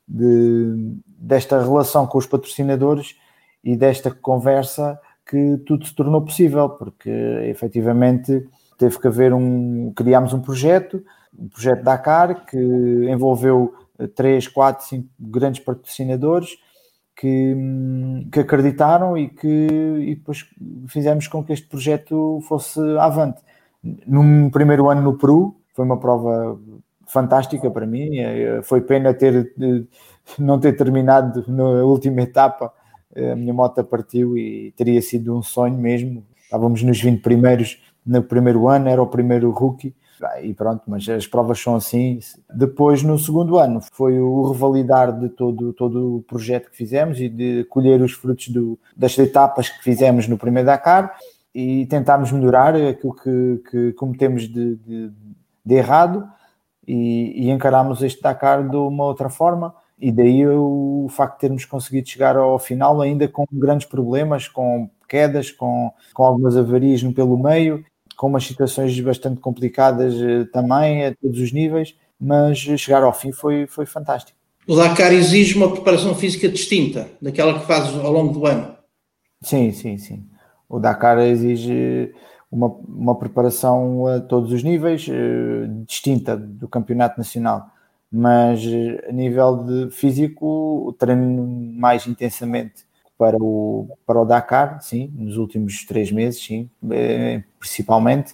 de, 0.07 0.97
desta 1.05 1.61
relação 1.61 2.05
com 2.05 2.17
os 2.17 2.25
patrocinadores 2.25 3.15
e 3.63 3.77
desta 3.77 4.11
conversa 4.11 4.99
que 5.25 5.57
tudo 5.65 5.85
se 5.85 5.95
tornou 5.95 6.21
possível, 6.21 6.67
porque 6.67 7.09
efetivamente 7.45 8.45
teve 8.77 8.99
que 8.99 9.07
haver 9.07 9.33
um. 9.33 9.93
Criámos 9.95 10.33
um 10.33 10.41
projeto, 10.41 11.01
um 11.37 11.47
projeto 11.47 11.83
Dakar, 11.83 12.45
que 12.45 12.57
envolveu 12.57 13.73
três, 14.15 14.47
quatro, 14.47 14.85
cinco 14.85 15.07
grandes 15.19 15.63
patrocinadores 15.63 16.57
que, 17.15 17.55
que 18.31 18.39
acreditaram 18.39 19.17
e 19.17 19.29
que 19.29 19.47
e 19.47 20.15
depois 20.15 20.45
fizemos 20.87 21.27
com 21.27 21.43
que 21.43 21.53
este 21.53 21.67
projeto 21.67 22.39
fosse 22.47 22.79
avante. 22.97 23.41
Num 24.05 24.49
primeiro 24.49 24.89
ano 24.89 25.01
no 25.01 25.17
Peru, 25.17 25.60
foi 25.81 25.85
uma 25.85 25.97
prova 25.97 26.59
fantástica 27.07 27.69
para 27.71 27.87
mim. 27.87 28.19
Eh, 28.19 28.61
foi 28.63 28.81
pena 28.81 29.13
ter 29.13 29.51
não 30.37 30.59
ter 30.59 30.73
terminado 30.73 31.43
na 31.47 31.83
última 31.83 32.21
etapa. 32.21 32.71
A 33.15 33.35
minha 33.35 33.53
moto 33.53 33.83
partiu 33.83 34.37
e 34.37 34.71
teria 34.77 35.01
sido 35.01 35.35
um 35.35 35.41
sonho 35.41 35.77
mesmo. 35.77 36.23
Estávamos 36.43 36.83
nos 36.83 37.01
20 37.01 37.21
primeiros 37.21 37.81
no 38.05 38.21
primeiro 38.21 38.67
ano, 38.67 38.89
era 38.89 39.01
o 39.01 39.07
primeiro 39.07 39.49
rookie. 39.51 39.93
E 40.43 40.53
pronto, 40.53 40.83
mas 40.85 41.09
as 41.09 41.25
provas 41.25 41.59
são 41.59 41.75
assim. 41.75 42.19
Depois, 42.53 43.01
no 43.01 43.17
segundo 43.17 43.57
ano, 43.57 43.81
foi 43.91 44.19
o 44.19 44.51
revalidar 44.51 45.19
de 45.19 45.29
todo, 45.29 45.73
todo 45.73 46.17
o 46.17 46.21
projeto 46.21 46.69
que 46.69 46.77
fizemos 46.77 47.19
e 47.19 47.27
de 47.27 47.63
colher 47.65 48.01
os 48.01 48.11
frutos 48.11 48.49
do, 48.49 48.79
das 48.95 49.17
etapas 49.17 49.69
que 49.69 49.83
fizemos 49.83 50.27
no 50.27 50.37
primeiro 50.37 50.67
Dakar 50.67 51.17
e 51.55 51.87
tentarmos 51.87 52.31
melhorar 52.31 52.75
aquilo 52.75 53.15
que, 53.15 53.63
que 53.69 53.93
cometemos 53.93 54.43
de, 54.43 54.75
de 54.75 55.11
de 55.65 55.75
errado 55.75 56.27
e, 56.87 57.45
e 57.45 57.49
encarámos 57.49 58.01
este 58.01 58.21
Dakar 58.21 58.67
de 58.67 58.75
uma 58.75 59.05
outra 59.05 59.29
forma 59.29 59.73
e 60.01 60.11
daí 60.11 60.47
o 60.47 61.07
facto 61.09 61.35
de 61.35 61.41
termos 61.41 61.63
conseguido 61.63 62.09
chegar 62.09 62.35
ao 62.35 62.57
final 62.57 62.99
ainda 63.01 63.27
com 63.27 63.45
grandes 63.53 63.85
problemas, 63.85 64.47
com 64.47 64.89
quedas, 65.07 65.51
com, 65.51 65.93
com 66.13 66.23
algumas 66.23 66.57
avarias 66.57 67.03
no 67.03 67.13
pelo 67.13 67.37
meio, 67.37 67.85
com 68.17 68.27
umas 68.27 68.45
situações 68.45 68.99
bastante 68.99 69.39
complicadas 69.39 70.15
uh, 70.15 70.45
também, 70.51 71.05
a 71.05 71.15
todos 71.15 71.39
os 71.39 71.51
níveis, 71.51 71.95
mas 72.19 72.57
chegar 72.57 73.03
ao 73.03 73.13
fim 73.13 73.31
foi, 73.31 73.67
foi 73.67 73.85
fantástico. 73.85 74.37
O 74.67 74.75
Dakar 74.75 75.13
exige 75.13 75.55
uma 75.55 75.71
preparação 75.71 76.15
física 76.15 76.47
distinta 76.47 77.07
daquela 77.21 77.59
que 77.59 77.65
fazes 77.65 77.95
ao 77.97 78.11
longo 78.11 78.33
do 78.33 78.45
ano. 78.45 78.75
Sim, 79.41 79.71
sim, 79.71 79.97
sim. 79.97 80.25
O 80.69 80.79
Dakar 80.79 81.19
exige 81.19 82.13
uma, 82.51 82.67
uma 82.67 83.15
preparação 83.15 84.05
a 84.07 84.19
todos 84.19 84.51
os 84.51 84.61
níveis, 84.61 85.07
uh, 85.07 85.85
distinta 85.87 86.35
do 86.35 86.67
campeonato 86.67 87.17
nacional. 87.17 87.69
Mas 88.11 88.65
uh, 88.65 89.09
a 89.09 89.11
nível 89.11 89.63
de 89.63 89.89
físico, 89.91 90.93
treino 90.99 91.47
mais 91.79 92.05
intensamente 92.05 92.85
para 93.17 93.37
o, 93.39 93.87
para 94.05 94.19
o 94.19 94.25
Dakar, 94.25 94.81
sim, 94.81 95.13
nos 95.15 95.37
últimos 95.37 95.85
três 95.85 96.11
meses, 96.11 96.43
sim, 96.43 96.67
eh, 96.89 97.43
principalmente. 97.59 98.33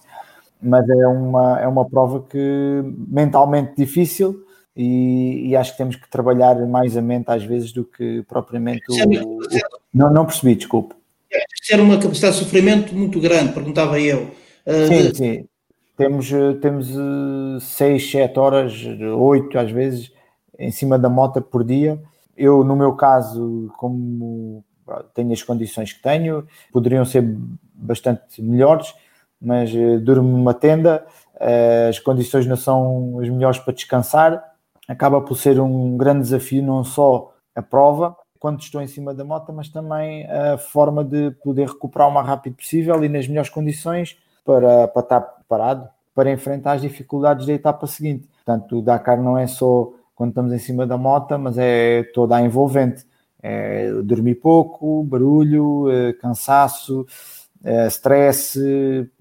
Mas 0.61 0.87
é 0.89 1.07
uma, 1.07 1.59
é 1.59 1.67
uma 1.67 1.83
prova 1.83 2.23
que 2.23 2.81
mentalmente 2.95 3.73
difícil, 3.75 4.45
e, 4.73 5.49
e, 5.49 5.55
acho 5.57 5.71
que 5.71 5.77
temos 5.79 5.95
que 5.97 6.07
trabalhar 6.07 6.55
mais 6.67 6.95
a 6.95 7.01
mente 7.01 7.29
às 7.29 7.43
vezes 7.43 7.73
do 7.73 7.83
que 7.83 8.23
propriamente 8.29 8.83
o, 8.89 8.93
o, 8.93 9.39
não, 9.93 10.13
não 10.13 10.25
percebi, 10.25 10.55
desculpe. 10.55 10.95
Ser 11.61 11.79
uma 11.79 11.99
capacidade 11.99 12.37
de 12.37 12.43
sofrimento 12.43 12.95
muito 12.95 13.19
grande, 13.19 13.53
perguntava 13.53 13.99
eu. 13.99 14.31
Uh, 14.65 14.87
sim, 14.87 15.13
sim. 15.13 15.47
Temos, 15.97 16.29
temos 16.61 16.87
6, 17.63 18.11
7 18.11 18.39
horas, 18.39 18.73
8 19.17 19.57
às 19.57 19.71
vezes, 19.71 20.11
em 20.59 20.69
cima 20.69 20.97
da 20.97 21.09
moto 21.09 21.41
por 21.41 21.63
dia. 21.63 21.99
Eu, 22.35 22.63
no 22.63 22.75
meu 22.75 22.93
caso, 22.93 23.71
como 23.77 24.63
tenho 25.15 25.33
as 25.33 25.41
condições 25.41 25.91
que 25.91 26.01
tenho, 26.01 26.47
poderiam 26.71 27.03
ser 27.03 27.23
bastante 27.73 28.41
melhores, 28.41 28.93
mas 29.41 29.73
uh, 29.73 29.99
durmo 29.99 30.29
numa 30.29 30.53
tenda, 30.53 31.05
as 31.89 31.99
condições 31.99 32.45
não 32.45 32.55
são 32.57 33.19
as 33.19 33.29
melhores 33.29 33.59
para 33.59 33.73
descansar, 33.73 34.43
acaba 34.87 35.21
por 35.21 35.35
ser 35.35 35.59
um 35.59 35.97
grande 35.97 36.21
desafio, 36.21 36.63
não 36.63 36.83
só 36.83 37.33
a 37.55 37.61
prova, 37.61 38.15
quando 38.39 38.61
estou 38.61 38.81
em 38.81 38.87
cima 38.87 39.13
da 39.13 39.23
moto, 39.23 39.51
mas 39.53 39.69
também 39.69 40.25
a 40.29 40.57
forma 40.57 41.03
de 41.03 41.31
poder 41.43 41.67
recuperar 41.67 42.07
o 42.07 42.11
mais 42.11 42.27
rápido 42.27 42.55
possível 42.55 43.03
e 43.03 43.09
nas 43.09 43.27
melhores 43.27 43.49
condições 43.49 44.17
para, 44.45 44.87
para 44.87 45.01
estar 45.01 45.21
preparado 45.21 45.89
para 46.17 46.31
enfrentar 46.31 46.71
as 46.71 46.81
dificuldades 46.81 47.45
da 47.45 47.53
etapa 47.53 47.85
seguinte. 47.85 48.27
Portanto, 48.37 48.79
o 48.79 48.81
Dakar 48.81 49.21
não 49.21 49.37
é 49.37 49.45
só 49.45 49.93
quando 50.15 50.29
estamos 50.29 50.51
em 50.51 50.57
cima 50.57 50.87
da 50.87 50.97
moto, 50.97 51.37
mas 51.37 51.59
é 51.59 52.01
toda 52.11 52.35
a 52.35 52.41
envolvente. 52.41 53.05
É 53.39 53.91
dormir 54.01 54.33
pouco, 54.33 55.03
barulho, 55.03 55.91
é 55.91 56.13
cansaço, 56.13 57.05
é 57.63 57.85
stress, 57.85 58.59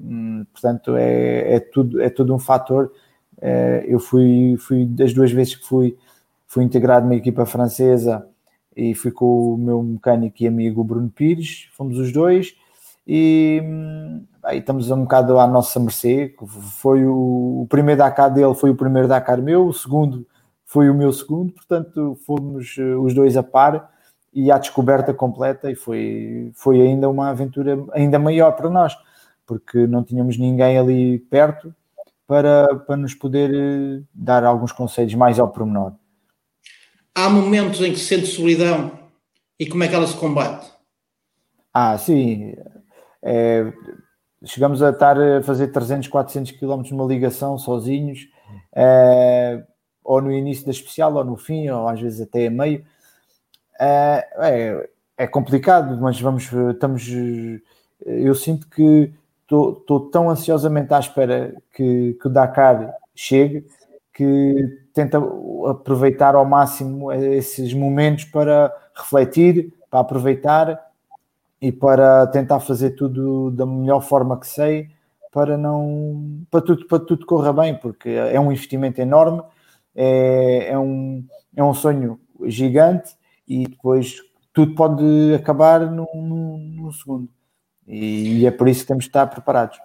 hum, 0.00 0.46
portanto, 0.50 0.96
é, 0.96 1.56
é, 1.56 1.60
tudo, 1.60 2.00
é 2.00 2.08
tudo 2.08 2.34
um 2.34 2.38
fator. 2.38 2.90
É, 3.42 3.84
eu 3.86 3.98
fui, 3.98 4.56
fui 4.58 4.86
das 4.86 5.12
duas 5.12 5.30
vezes 5.30 5.56
que 5.56 5.66
fui, 5.66 5.98
fui 6.46 6.64
integrado 6.64 7.04
numa 7.04 7.16
equipa 7.16 7.44
francesa 7.44 8.26
e 8.76 8.94
fui 8.94 9.10
com 9.10 9.54
o 9.54 9.56
meu 9.56 9.82
mecânico 9.82 10.36
e 10.40 10.46
amigo 10.46 10.84
Bruno 10.84 11.08
Pires, 11.08 11.68
fomos 11.72 11.98
os 11.98 12.12
dois 12.12 12.54
e 13.06 13.62
aí 14.42 14.58
estamos 14.58 14.90
um 14.90 15.02
bocado 15.02 15.38
à 15.38 15.46
nossa 15.46 15.80
mercê. 15.80 16.34
Foi 16.80 17.06
o, 17.06 17.62
o, 17.62 17.66
primeiro 17.68 17.98
Dakar 17.98 18.32
dele, 18.32 18.54
foi 18.54 18.70
o 18.70 18.76
primeiro 18.76 19.08
Dakar 19.08 19.40
meu, 19.40 19.66
o 19.66 19.72
segundo 19.72 20.26
foi 20.64 20.90
o 20.90 20.94
meu 20.94 21.12
segundo, 21.12 21.52
portanto 21.52 22.18
fomos 22.26 22.76
eh, 22.78 22.96
os 22.96 23.14
dois 23.14 23.36
a 23.36 23.42
par 23.42 23.90
e 24.34 24.50
à 24.50 24.58
descoberta 24.58 25.14
completa 25.14 25.70
e 25.70 25.76
foi, 25.76 26.50
foi 26.54 26.82
ainda 26.82 27.08
uma 27.08 27.30
aventura 27.30 27.78
ainda 27.92 28.18
maior 28.18 28.52
para 28.52 28.68
nós, 28.68 28.94
porque 29.46 29.86
não 29.86 30.02
tínhamos 30.04 30.36
ninguém 30.36 30.76
ali 30.76 31.20
perto 31.20 31.74
para, 32.26 32.74
para 32.86 32.96
nos 32.96 33.14
poder 33.14 33.54
eh, 33.54 34.02
dar 34.12 34.44
alguns 34.44 34.72
conselhos 34.72 35.14
mais 35.14 35.38
ao 35.38 35.48
pormenor 35.48 35.92
há 37.16 37.30
momentos 37.30 37.80
em 37.80 37.92
que 37.92 37.98
se 37.98 38.04
sente 38.04 38.26
solidão 38.26 38.92
e 39.58 39.66
como 39.66 39.82
é 39.82 39.88
que 39.88 39.94
ela 39.94 40.06
se 40.06 40.16
combate? 40.16 40.70
Ah, 41.72 41.96
sim. 41.96 42.54
É, 43.22 43.72
chegamos 44.44 44.82
a 44.82 44.90
estar 44.90 45.18
a 45.18 45.42
fazer 45.42 45.68
300, 45.68 46.08
400 46.08 46.52
quilómetros 46.52 46.92
numa 46.92 47.08
ligação 47.08 47.56
sozinhos, 47.56 48.28
é, 48.74 49.64
ou 50.04 50.20
no 50.20 50.30
início 50.30 50.66
da 50.66 50.70
especial, 50.70 51.14
ou 51.14 51.24
no 51.24 51.36
fim, 51.36 51.68
ou 51.70 51.88
às 51.88 52.00
vezes 52.00 52.20
até 52.20 52.48
a 52.48 52.50
meio. 52.50 52.84
É, 53.80 54.28
é, 54.38 54.90
é 55.16 55.26
complicado, 55.26 55.98
mas 56.00 56.20
vamos, 56.20 56.50
estamos. 56.70 57.08
Eu 58.04 58.34
sinto 58.34 58.68
que 58.68 59.10
estou 59.42 60.10
tão 60.10 60.28
ansiosamente 60.28 60.92
à 60.92 60.98
espera 60.98 61.54
que, 61.72 62.16
que 62.20 62.26
o 62.26 62.30
Dakar 62.30 62.94
chegue 63.14 63.66
que 64.12 64.85
tenta 64.96 65.18
aproveitar 65.70 66.34
ao 66.34 66.44
máximo 66.44 67.12
esses 67.12 67.72
momentos 67.72 68.24
para 68.24 68.74
refletir, 68.94 69.72
para 69.90 70.00
aproveitar 70.00 70.90
e 71.60 71.70
para 71.70 72.26
tentar 72.26 72.60
fazer 72.60 72.90
tudo 72.90 73.50
da 73.50 73.64
melhor 73.64 74.00
forma 74.00 74.40
que 74.40 74.46
sei 74.46 74.88
para 75.32 75.56
não 75.56 76.42
para 76.50 76.62
tudo 76.62 76.86
para 76.86 76.98
tudo 76.98 77.26
corra 77.26 77.52
bem 77.52 77.74
porque 77.76 78.08
é 78.08 78.40
um 78.40 78.50
investimento 78.50 79.00
enorme 79.00 79.42
é, 79.94 80.68
é 80.70 80.78
um 80.78 81.24
é 81.54 81.62
um 81.62 81.74
sonho 81.74 82.18
gigante 82.44 83.14
e 83.46 83.66
depois 83.66 84.16
tudo 84.56 84.74
pode 84.74 85.34
acabar 85.34 85.80
num, 85.90 86.06
num, 86.14 86.90
segundo. 86.90 87.28
E, 87.86 88.38
e 88.40 88.46
é 88.46 88.50
por 88.50 88.66
isso 88.66 88.80
que 88.80 88.86
temos 88.86 89.04
de 89.04 89.10
estar 89.10 89.26
preparados. 89.26 89.78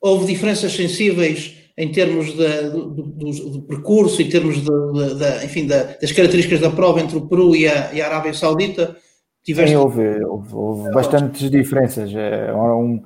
Houve 0.00 0.26
diferenças 0.26 0.72
sensíveis 0.72 1.59
em 1.80 1.90
termos 1.90 2.26
de, 2.34 2.70
do, 2.70 2.90
do, 2.90 3.04
do, 3.04 3.62
percurso, 3.62 4.20
em 4.20 4.28
termos 4.28 4.56
de, 4.56 5.14
de, 5.14 5.46
enfim, 5.46 5.66
das 5.66 6.12
características 6.12 6.60
da 6.60 6.68
prova 6.68 7.00
entre 7.00 7.16
o 7.16 7.26
Peru 7.26 7.56
e 7.56 7.66
a, 7.66 7.90
e 7.94 8.02
a 8.02 8.06
Arábia 8.06 8.34
Saudita? 8.34 8.94
Tiveste... 9.42 9.70
Sim, 9.70 9.76
houve, 9.76 10.22
houve, 10.22 10.54
houve 10.54 10.90
bastantes 10.90 11.50
diferenças. 11.50 12.14
É, 12.14 12.48
era 12.48 12.76
um, 12.76 13.02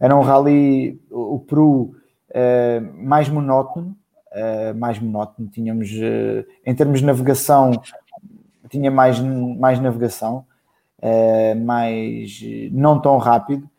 era 0.00 0.16
um 0.16 0.20
rally, 0.20 1.00
o 1.08 1.38
Peru 1.38 1.94
é, 2.30 2.80
mais 2.80 3.28
monótono, 3.28 3.96
é, 4.32 4.72
mais 4.72 4.98
monótono. 4.98 5.48
Tínhamos, 5.48 5.88
em 6.66 6.74
termos 6.74 6.98
de 6.98 7.06
navegação, 7.06 7.70
tinha 8.68 8.90
mais, 8.90 9.20
mais 9.20 9.78
navegação, 9.78 10.44
mais 11.64 12.40
não 12.72 13.00
tão 13.00 13.16
rápido, 13.16 13.70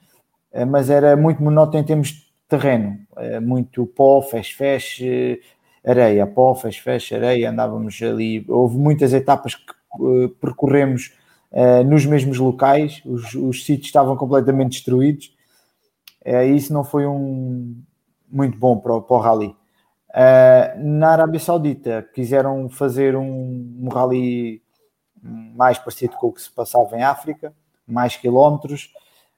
mas 0.69 0.89
era 0.89 1.17
muito 1.17 1.43
monótono 1.43 1.83
em 1.83 1.85
termos 1.85 2.29
terreno, 2.49 2.97
eh, 3.08 3.08
muito 3.41 3.85
pó, 3.85 4.21
feche-feche, 4.21 5.41
areia, 5.85 6.25
pó, 6.27 6.53
feche-feche, 6.55 7.15
areia, 7.15 7.49
andávamos 7.49 7.99
ali, 8.01 8.45
houve 8.47 8.77
muitas 8.77 9.13
etapas 9.13 9.55
que 9.55 9.73
uh, 9.99 10.29
percorremos 10.41 11.13
uh, 11.51 11.83
nos 11.83 12.05
mesmos 12.05 12.37
locais, 12.37 13.01
os, 13.05 13.33
os, 13.33 13.65
sítios 13.65 13.87
estavam 13.87 14.15
completamente 14.15 14.73
destruídos, 14.73 15.35
uh, 16.25 16.43
isso 16.43 16.73
não 16.73 16.83
foi 16.83 17.05
um 17.05 17.75
muito 18.31 18.57
bom 18.57 18.77
para 18.77 18.93
o, 18.93 19.01
para 19.01 19.15
o 19.17 19.19
rally. 19.19 19.55
na 20.77 21.09
Arábia 21.09 21.39
Saudita 21.39 22.07
quiseram 22.13 22.69
fazer 22.69 23.15
um, 23.15 23.77
um 23.81 23.89
rally 23.89 24.61
mais 25.21 25.79
parecido 25.79 26.15
com 26.17 26.27
o 26.27 26.31
que 26.31 26.41
se 26.41 26.51
passava 26.51 26.95
em 26.95 27.01
África, 27.01 27.53
mais 27.87 28.15
quilómetros, 28.15 28.91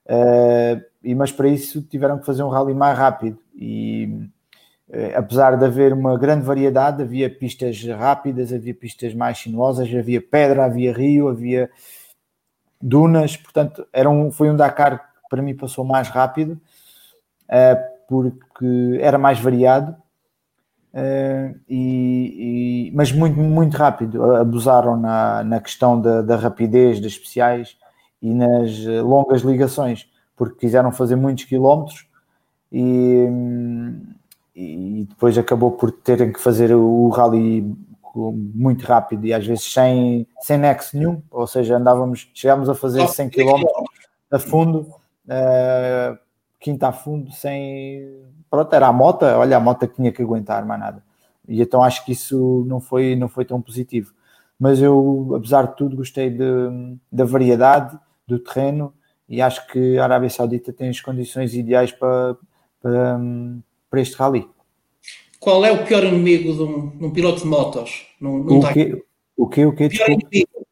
Uh, 0.04 0.82
e, 1.02 1.14
mas 1.14 1.32
para 1.32 1.48
isso 1.48 1.82
tiveram 1.82 2.18
que 2.18 2.26
fazer 2.26 2.42
um 2.42 2.48
rally 2.48 2.74
mais 2.74 2.96
rápido. 2.98 3.38
E 3.54 4.28
uh, 4.88 5.16
apesar 5.16 5.56
de 5.56 5.64
haver 5.64 5.92
uma 5.92 6.18
grande 6.18 6.44
variedade, 6.44 7.02
havia 7.02 7.28
pistas 7.30 7.82
rápidas, 7.84 8.52
havia 8.52 8.74
pistas 8.74 9.14
mais 9.14 9.38
sinuosas, 9.38 9.92
havia 9.94 10.20
pedra, 10.20 10.64
havia 10.64 10.92
rio, 10.92 11.28
havia 11.28 11.70
dunas, 12.80 13.36
portanto 13.36 13.86
era 13.92 14.10
um, 14.10 14.30
foi 14.30 14.50
um 14.50 14.56
Dakar 14.56 14.98
que 14.98 15.28
para 15.30 15.42
mim 15.42 15.54
passou 15.54 15.84
mais 15.84 16.08
rápido 16.08 16.60
uh, 17.48 17.92
porque 18.08 18.98
era 19.00 19.18
mais 19.18 19.38
variado 19.38 19.96
e, 21.68 22.88
e, 22.88 22.92
mas 22.94 23.10
muito, 23.12 23.38
muito 23.38 23.76
rápido, 23.76 24.22
abusaram 24.34 24.96
na, 24.96 25.42
na 25.42 25.60
questão 25.60 25.98
da, 26.00 26.20
da 26.20 26.36
rapidez 26.36 27.00
das 27.00 27.12
especiais 27.12 27.76
e 28.20 28.32
nas 28.32 28.86
eh, 28.86 29.00
longas 29.00 29.42
ligações, 29.42 30.06
porque 30.36 30.60
quiseram 30.60 30.92
fazer 30.92 31.16
muitos 31.16 31.44
quilómetros 31.44 32.06
e, 32.70 33.28
e 34.54 35.06
depois 35.08 35.36
acabou 35.36 35.72
por 35.72 35.92
terem 35.92 36.32
que 36.32 36.40
fazer 36.40 36.74
o 36.74 37.08
rally 37.08 37.76
muito 38.14 38.84
rápido 38.84 39.24
e 39.26 39.32
às 39.32 39.46
vezes 39.46 39.72
sem, 39.72 40.26
sem 40.40 40.58
nexo 40.58 40.96
nenhum, 40.96 41.22
ou 41.30 41.46
seja, 41.46 41.76
andávamos, 41.76 42.30
chegámos 42.34 42.68
a 42.68 42.74
fazer 42.74 43.06
100 43.08 43.30
km 43.30 43.64
a 44.30 44.38
fundo, 44.38 44.80
uh, 45.26 46.18
quinta 46.58 46.88
a 46.88 46.92
fundo, 46.92 47.30
sem. 47.32 48.22
Pronto, 48.50 48.72
era 48.74 48.86
a 48.86 48.92
moto, 48.92 49.24
olha, 49.24 49.56
a 49.56 49.60
moto 49.60 49.86
que 49.86 49.96
tinha 49.96 50.12
que 50.12 50.22
aguentar, 50.22 50.64
mais 50.64 50.80
nada. 50.80 51.02
E 51.48 51.60
então 51.60 51.82
acho 51.82 52.04
que 52.04 52.12
isso 52.12 52.64
não 52.66 52.80
foi, 52.80 53.16
não 53.16 53.28
foi 53.28 53.44
tão 53.44 53.60
positivo. 53.60 54.12
Mas 54.58 54.80
eu, 54.80 55.34
apesar 55.36 55.66
de 55.66 55.76
tudo, 55.76 55.96
gostei 55.96 56.30
de, 56.30 56.44
da 57.10 57.24
variedade 57.24 57.98
do 58.26 58.38
terreno 58.38 58.94
e 59.32 59.40
acho 59.40 59.66
que 59.68 59.96
a 59.96 60.04
Arábia 60.04 60.28
Saudita 60.28 60.74
tem 60.74 60.90
as 60.90 61.00
condições 61.00 61.54
ideais 61.54 61.90
para, 61.90 62.36
para, 62.82 63.18
para 63.88 64.00
este 64.02 64.14
rally. 64.14 64.46
Qual 65.40 65.64
é 65.64 65.72
o 65.72 65.86
pior 65.86 66.04
inimigo 66.04 66.52
de 66.52 66.62
um, 66.62 66.90
de 66.90 67.04
um 67.06 67.10
piloto 67.10 67.40
de 67.40 67.46
motos? 67.46 68.08
Num, 68.20 68.44
num 68.44 68.58
o, 68.58 68.68
que, 68.68 69.02
o 69.34 69.48
que? 69.48 69.64
O 69.64 69.72
que? 69.74 69.88
Pior 69.88 70.10
inimigo. 70.10 70.66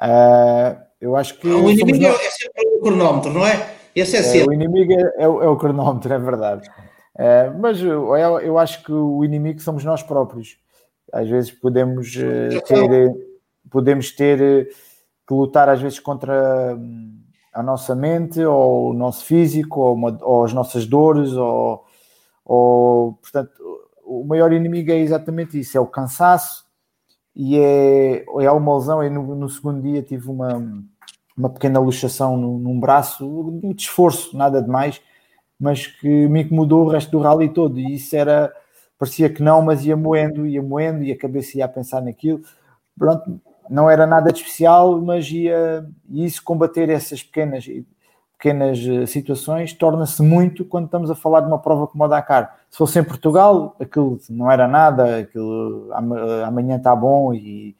Uh, 0.00 0.80
eu 1.02 1.14
acho 1.14 1.38
que. 1.38 1.46
o 1.46 1.70
inimigo 1.70 2.02
nós... 2.02 2.18
é 2.18 2.30
sempre 2.30 2.66
o 2.66 2.80
cronómetro, 2.80 3.30
não 3.30 3.46
é? 3.46 3.74
Esse 3.94 4.16
é, 4.16 4.20
é 4.20 4.22
sempre. 4.22 4.48
O 4.48 4.52
inimigo 4.54 4.94
é, 4.94 5.12
é, 5.18 5.28
o, 5.28 5.42
é 5.42 5.48
o 5.48 5.56
cronómetro, 5.58 6.14
é 6.14 6.18
verdade. 6.18 6.66
Uh, 7.14 7.60
mas 7.60 7.78
eu, 7.82 8.16
eu, 8.16 8.58
acho 8.58 8.82
que 8.82 8.90
o 8.90 9.22
inimigo 9.22 9.60
somos 9.60 9.84
nós 9.84 10.02
próprios. 10.02 10.56
Às 11.12 11.28
vezes 11.28 11.50
podemos 11.50 12.16
uh, 12.16 12.58
ter, 12.66 13.14
podemos 13.70 14.12
ter 14.12 14.70
que 15.32 15.40
lutar 15.40 15.68
às 15.68 15.80
vezes 15.80 15.98
contra 15.98 16.76
hum, 16.76 17.20
a 17.52 17.62
nossa 17.62 17.94
mente 17.94 18.42
ou 18.44 18.90
o 18.90 18.94
nosso 18.94 19.24
físico 19.24 19.80
ou, 19.80 19.94
uma, 19.94 20.18
ou 20.22 20.44
as 20.44 20.52
nossas 20.52 20.86
dores 20.86 21.32
ou, 21.32 21.84
ou 22.44 23.14
portanto 23.14 23.52
o 24.04 24.24
maior 24.24 24.52
inimigo 24.52 24.90
é 24.90 24.98
exatamente 24.98 25.58
isso 25.58 25.76
é 25.76 25.80
o 25.80 25.86
cansaço 25.86 26.64
e 27.34 27.58
é, 27.58 28.24
é 28.24 28.50
uma 28.50 28.76
lesão. 28.76 29.02
Eu 29.02 29.10
no, 29.10 29.34
no, 29.34 29.48
segundo 29.48 29.82
dia 29.82 30.02
tive 30.02 30.28
uma, 30.28 30.62
uma 31.36 31.50
pequena 31.50 31.80
luxação 31.80 32.36
no, 32.36 32.58
num 32.58 32.78
braço, 32.78 33.26
muito 33.26 33.80
esforço, 33.80 34.36
nada 34.36 34.62
demais, 34.62 35.00
mas 35.58 35.86
que 35.86 36.28
me 36.28 36.42
incomodou 36.42 36.84
o 36.84 36.88
resto 36.88 37.10
do 37.10 37.20
rally 37.20 37.48
todo. 37.52 37.78
E 37.78 37.94
isso 37.94 38.14
era, 38.14 38.52
parecia 38.98 39.30
que 39.30 39.42
não, 39.42 39.62
mas 39.62 39.84
ia 39.84 39.96
moendo, 39.96 40.46
ia 40.46 40.62
moendo, 40.62 41.02
e 41.02 41.12
a 41.12 41.18
cabeça 41.18 41.58
ia 41.58 41.64
a 41.64 41.68
pensar 41.68 42.02
naquilo. 42.02 42.42
Pronto, 42.98 43.40
não 43.68 43.88
era 43.88 44.06
nada 44.06 44.32
de 44.32 44.38
especial, 44.40 45.00
mas 45.00 45.30
ia, 45.30 45.86
isso 46.10 46.42
combater 46.42 46.88
essas 46.88 47.22
pequenas 47.22 47.66
pequenas 48.42 48.80
eh, 48.80 49.06
situações 49.06 49.72
torna-se 49.72 50.20
muito 50.20 50.64
quando 50.64 50.86
estamos 50.86 51.08
a 51.08 51.14
falar 51.14 51.42
de 51.42 51.46
uma 51.46 51.60
prova 51.60 51.86
como 51.86 52.02
a 52.02 52.08
Dakar. 52.08 52.58
Se 52.68 52.76
fosse 52.76 52.98
em 52.98 53.04
Portugal, 53.04 53.76
aquilo 53.78 54.18
não 54.28 54.50
era 54.50 54.66
nada, 54.66 55.18
aquilo 55.18 55.88
eh, 55.92 56.44
amanhã 56.44 56.76
está 56.76 56.96
bom 56.96 57.32
e 57.32 57.76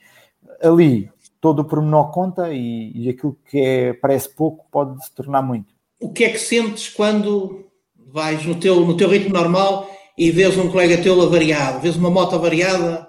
ali 0.63 1.11
todo 1.41 1.59
o 1.59 1.65
pormenor 1.65 2.13
conta 2.13 2.53
e, 2.53 2.93
e 2.95 3.09
aquilo 3.09 3.37
que 3.51 3.61
é, 3.61 3.93
parece 3.93 4.29
pouco 4.29 4.65
pode 4.71 5.05
se 5.05 5.13
tornar 5.13 5.43
muito. 5.43 5.75
O 6.01 6.13
que 6.13 6.23
é 6.23 6.31
que 6.31 6.39
sentes 6.39 6.89
quando 6.89 7.65
vais 8.13 8.47
no 8.47 8.55
teu, 8.55 8.87
no 8.87 8.97
teu 8.97 9.09
ritmo 9.09 9.35
normal 9.35 9.91
e 10.17 10.31
vês 10.31 10.57
um 10.57 10.71
colega 10.71 11.03
teu 11.03 11.21
avariado, 11.21 11.81
vês 11.81 11.97
uma 11.97 12.11
moto 12.11 12.37
avariada? 12.37 13.09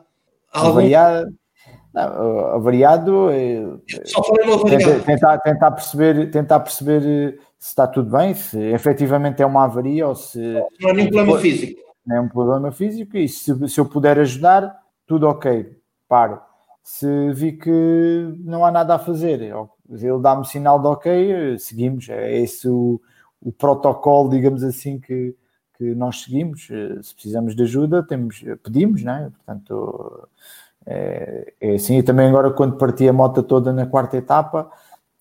Algum... 0.52 0.70
Avariada, 0.70 1.32
não, 1.94 2.56
avariado, 2.56 3.30
eh, 3.30 3.64
Só 4.06 4.24
falei 4.24 4.48
no 4.48 4.54
avariado. 4.56 5.04
Tentar, 5.04 5.38
tentar, 5.40 5.72
perceber, 5.72 6.32
tentar 6.32 6.60
perceber 6.60 7.04
eh, 7.06 7.40
se 7.60 7.70
está 7.70 7.86
tudo 7.86 8.10
bem, 8.10 8.34
se 8.34 8.60
efetivamente 8.60 9.44
é 9.44 9.46
uma 9.46 9.66
avaria 9.66 10.08
ou 10.08 10.16
se. 10.16 10.40
Não 10.82 10.90
é 10.90 10.94
nenhum 10.94 11.12
problema 11.12 11.40
físico. 11.40 11.82
Não 12.06 12.16
é 12.16 12.22
um 12.22 12.28
problema 12.28 12.72
físico 12.72 13.16
e 13.16 13.30
se, 13.30 13.70
se 13.70 13.80
eu 13.80 13.86
puder 13.86 14.20
ajudar, 14.20 14.76
tudo 15.06 15.28
ok, 15.28 15.78
paro. 16.10 16.42
Se 16.82 17.32
vi 17.32 17.54
que 17.54 18.34
não 18.40 18.66
há 18.66 18.72
nada 18.72 18.96
a 18.96 19.00
fazer, 19.00 19.40
ele 19.42 20.20
dá-me 20.20 20.46
sinal 20.46 20.82
de 20.82 20.88
ok, 20.88 21.60
seguimos. 21.60 22.10
É 22.10 22.40
esse 22.40 22.68
o, 22.68 23.00
o 23.40 23.52
protocolo, 23.52 24.30
digamos 24.32 24.64
assim, 24.64 25.00
que, 25.00 25.34
que 25.78 25.96
nós 25.96 26.24
seguimos. 26.24 26.66
Se 26.66 27.14
precisamos 27.14 27.56
de 27.56 27.64
ajuda, 27.64 28.04
temos, 28.04 28.44
pedimos, 28.64 29.02
não 29.04 29.14
é? 29.14 29.30
Portanto 29.30 30.28
é, 30.86 31.54
é 31.60 31.76
assim, 31.76 31.98
e 31.98 32.04
também 32.04 32.28
agora 32.28 32.52
quando 32.52 32.78
parti 32.78 33.08
a 33.08 33.14
moto 33.14 33.42
toda 33.44 33.72
na 33.72 33.86
quarta 33.86 34.18
etapa 34.18 34.70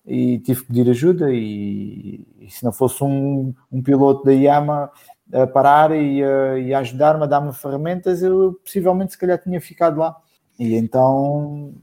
e 0.05 0.39
tive 0.39 0.61
que 0.61 0.67
pedir 0.67 0.89
ajuda 0.89 1.31
e, 1.31 2.25
e 2.39 2.49
se 2.49 2.63
não 2.63 2.73
fosse 2.73 3.03
um, 3.03 3.53
um, 3.71 3.81
piloto 3.81 4.25
da 4.25 4.33
Yama 4.33 4.91
a 5.31 5.47
parar 5.47 5.91
e, 5.95 6.19
e 6.19 6.73
a 6.73 6.79
ajudar-me 6.79 7.23
a 7.23 7.27
dar-me 7.27 7.53
ferramentas, 7.53 8.21
eu 8.21 8.59
possivelmente 8.63 9.13
se 9.13 9.17
calhar 9.17 9.41
tinha 9.41 9.61
ficado 9.61 9.99
lá. 9.99 10.15
E 10.59 10.75
então 10.75 11.73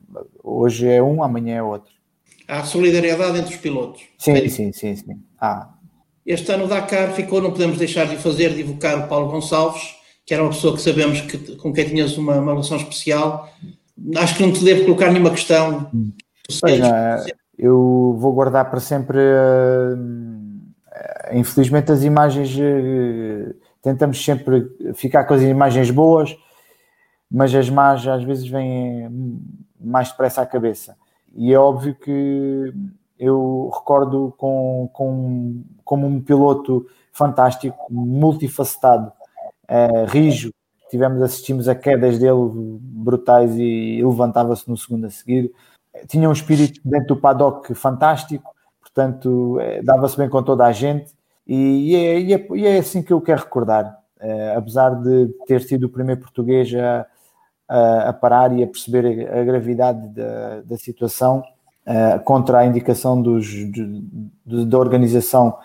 hoje 0.44 0.86
é 0.86 1.02
um, 1.02 1.22
amanhã 1.22 1.56
é 1.56 1.62
outro. 1.62 1.92
Há 2.46 2.64
solidariedade 2.64 3.38
entre 3.38 3.54
os 3.54 3.60
pilotos. 3.60 4.02
Sim, 4.18 4.48
sim, 4.48 4.72
sim, 4.72 4.96
sim. 4.96 5.22
Ah. 5.40 5.70
Este 6.26 6.52
ano 6.52 6.64
o 6.64 6.68
Dakar 6.68 7.12
ficou, 7.12 7.40
não 7.40 7.50
podemos 7.50 7.78
deixar 7.78 8.06
de 8.06 8.16
fazer, 8.16 8.54
de 8.54 8.60
evocar 8.60 8.98
o 8.98 9.08
Paulo 9.08 9.30
Gonçalves, 9.30 9.94
que 10.30 10.34
era 10.34 10.44
uma 10.44 10.52
pessoa 10.52 10.76
que 10.76 10.80
sabemos 10.80 11.22
que, 11.22 11.56
com 11.56 11.72
quem 11.72 11.86
tinhas 11.86 12.16
uma, 12.16 12.36
uma 12.36 12.52
relação 12.52 12.76
especial. 12.76 13.52
Acho 14.16 14.36
que 14.36 14.46
não 14.46 14.52
te 14.52 14.62
devo 14.62 14.84
colocar 14.84 15.10
nenhuma 15.10 15.30
questão. 15.30 15.90
Eu 17.58 18.16
vou 18.16 18.32
guardar 18.32 18.70
para 18.70 18.78
sempre. 18.78 19.18
Uh, 19.18 20.78
infelizmente, 21.32 21.90
as 21.90 22.04
imagens. 22.04 22.54
Uh, 22.54 23.56
tentamos 23.82 24.24
sempre 24.24 24.70
ficar 24.94 25.24
com 25.24 25.34
as 25.34 25.42
imagens 25.42 25.90
boas, 25.90 26.36
mas 27.28 27.52
as 27.52 27.68
más 27.68 28.06
às 28.06 28.22
vezes 28.22 28.46
vêm 28.46 29.10
mais 29.80 30.10
depressa 30.10 30.42
à 30.42 30.46
cabeça. 30.46 30.96
E 31.34 31.52
é 31.52 31.58
óbvio 31.58 31.96
que 31.96 32.72
eu 33.18 33.68
recordo 33.74 34.32
com, 34.38 34.88
com, 34.92 35.64
como 35.84 36.06
um 36.06 36.20
piloto 36.20 36.86
fantástico, 37.12 37.76
multifacetado, 37.90 39.10
uh, 39.70 40.04
rijo, 40.06 40.50
tivemos, 40.90 41.22
assistimos 41.22 41.68
a 41.68 41.74
quedas 41.74 42.18
dele 42.18 42.50
brutais 42.52 43.56
e 43.56 44.02
levantava-se 44.02 44.68
no 44.68 44.76
segundo 44.76 45.06
a 45.06 45.10
seguir. 45.10 45.50
Tinha 46.08 46.28
um 46.28 46.32
espírito 46.32 46.80
dentro 46.84 47.14
do 47.14 47.20
paddock 47.20 47.72
fantástico, 47.74 48.50
portanto, 48.80 49.58
eh, 49.60 49.82
dava-se 49.82 50.16
bem 50.16 50.28
com 50.28 50.42
toda 50.42 50.64
a 50.64 50.72
gente 50.72 51.12
e 51.46 51.94
é, 51.96 52.20
e 52.20 52.34
é, 52.34 52.46
e 52.54 52.66
é 52.66 52.78
assim 52.78 53.02
que 53.02 53.12
eu 53.12 53.20
quero 53.20 53.42
recordar. 53.42 53.98
Uh, 54.20 54.58
apesar 54.58 54.90
de 54.90 55.28
ter 55.46 55.62
sido 55.62 55.84
o 55.84 55.88
primeiro 55.88 56.20
português 56.20 56.70
a, 56.74 57.06
a, 57.66 58.08
a 58.10 58.12
parar 58.12 58.52
e 58.52 58.62
a 58.62 58.66
perceber 58.66 59.26
a, 59.28 59.40
a 59.40 59.44
gravidade 59.44 60.08
da, 60.08 60.60
da 60.60 60.76
situação, 60.76 61.42
uh, 61.86 62.22
contra 62.22 62.58
a 62.58 62.66
indicação 62.66 63.20
dos, 63.20 63.46
de, 63.46 64.02
de, 64.44 64.66
da 64.66 64.78
organização 64.78 65.56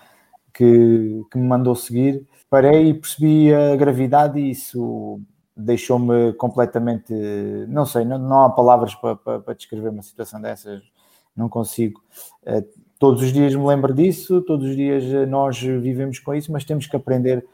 que, 0.54 1.22
que 1.30 1.38
me 1.38 1.46
mandou 1.46 1.76
seguir, 1.76 2.26
parei 2.50 2.90
e 2.90 2.94
percebi 2.94 3.54
a 3.54 3.76
gravidade 3.76 4.40
e 4.40 4.52
isso 4.52 5.20
deixou-me 5.56 6.34
completamente, 6.34 7.14
não 7.68 7.86
sei, 7.86 8.04
não, 8.04 8.18
não 8.18 8.44
há 8.44 8.50
palavras 8.50 8.94
para, 8.94 9.16
para, 9.16 9.40
para, 9.40 9.54
descrever 9.54 9.90
uma 9.90 10.02
situação 10.02 10.42
dessas, 10.42 10.84
não 11.36 11.48
consigo. 11.48 12.02
Uh, 12.44 12.66
todos 13.00 13.22
os 13.22 13.32
dias 13.32 13.56
me 13.56 13.66
lembro 13.66 13.94
disso, 13.94 14.42
todos 14.42 14.70
os 14.70 14.76
dias 14.76 15.04
nós 15.30 15.60
vivemos 15.60 16.20
com 16.20 16.34
isso, 16.34 16.52
mas 16.52 16.66
temos 16.66 16.88
que 16.88 16.96
aprender 16.96 17.46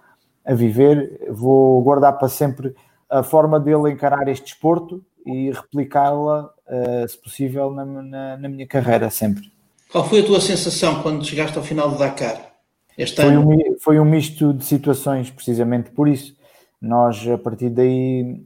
a 0.44 0.54
viver. 0.54 1.28
Vou 1.30 1.82
guardar 1.84 2.18
para 2.18 2.28
sempre 2.28 2.76
a 3.10 3.22
forma 3.22 3.60
dele 3.60 3.92
encarar 3.92 4.28
este 4.28 4.46
desporto 4.46 5.04
e 5.26 5.52
replicá-la, 5.52 6.50
uh, 6.68 7.08
se 7.08 7.18
possível, 7.18 7.72
na, 7.72 7.86
na, 7.86 8.38
na 8.38 8.50
minha 8.50 8.66
carreira, 8.66 9.10
sempre. 9.10 9.52
Qual 9.92 10.08
foi 10.08 10.22
a 10.22 10.26
tua 10.26 10.40
sensação 10.40 11.04
quando 11.04 11.26
chegaste 11.26 11.58
ao 11.58 11.64
final 11.64 11.92
do 11.92 11.98
Dakar? 11.98 12.51
Este 12.98 13.22
foi, 13.22 13.38
um, 13.38 13.80
foi 13.80 14.00
um 14.00 14.06
misto 14.06 14.54
de 14.54 14.66
situações, 14.66 15.30
precisamente 15.30 15.92
por 15.92 16.08
isso. 16.08 16.36
Nós, 16.82 17.28
a 17.28 17.38
partir 17.38 17.70
daí, 17.70 18.44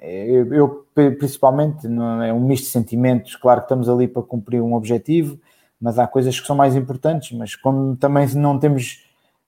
eu, 0.00 0.54
eu 0.54 0.86
principalmente, 1.18 1.88
não 1.88 2.22
é 2.22 2.32
um 2.32 2.40
misto 2.40 2.64
de 2.64 2.70
sentimentos. 2.70 3.36
Claro 3.36 3.60
que 3.60 3.66
estamos 3.66 3.88
ali 3.88 4.06
para 4.06 4.22
cumprir 4.22 4.60
um 4.60 4.74
objetivo, 4.74 5.38
mas 5.80 5.98
há 5.98 6.06
coisas 6.06 6.38
que 6.38 6.46
são 6.46 6.56
mais 6.56 6.76
importantes. 6.76 7.36
Mas 7.36 7.56
como 7.56 7.96
também 7.96 8.26
não 8.34 8.58
temos 8.58 9.04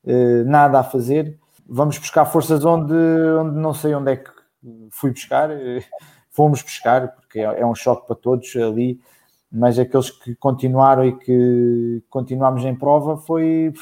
eh, 0.07 0.43
nada 0.45 0.81
a 0.81 0.85
fazer, 0.85 1.39
vamos 1.69 1.99
buscar 1.99 2.25
forças 2.25 2.65
onde, 2.65 2.95
onde 2.95 3.57
não 3.59 3.75
sei 3.75 3.95
onde 3.95 4.13
é 4.13 4.17
que 4.17 4.31
fui 4.91 5.11
buscar. 5.11 5.51
Fomos 6.31 6.63
buscar, 6.63 7.13
porque 7.15 7.39
é, 7.39 7.61
é 7.61 7.67
um 7.67 7.77
choque 7.77 8.09
para 8.09 8.17
todos 8.17 8.57
ali 8.57 9.01
mas 9.57 9.79
aqueles 9.79 10.11
que 10.11 10.35
continuaram 10.35 11.05
e 11.05 11.17
que 11.17 12.03
continuámos 12.11 12.65
em 12.65 12.75
prova 12.75 13.17
foi 13.17 13.73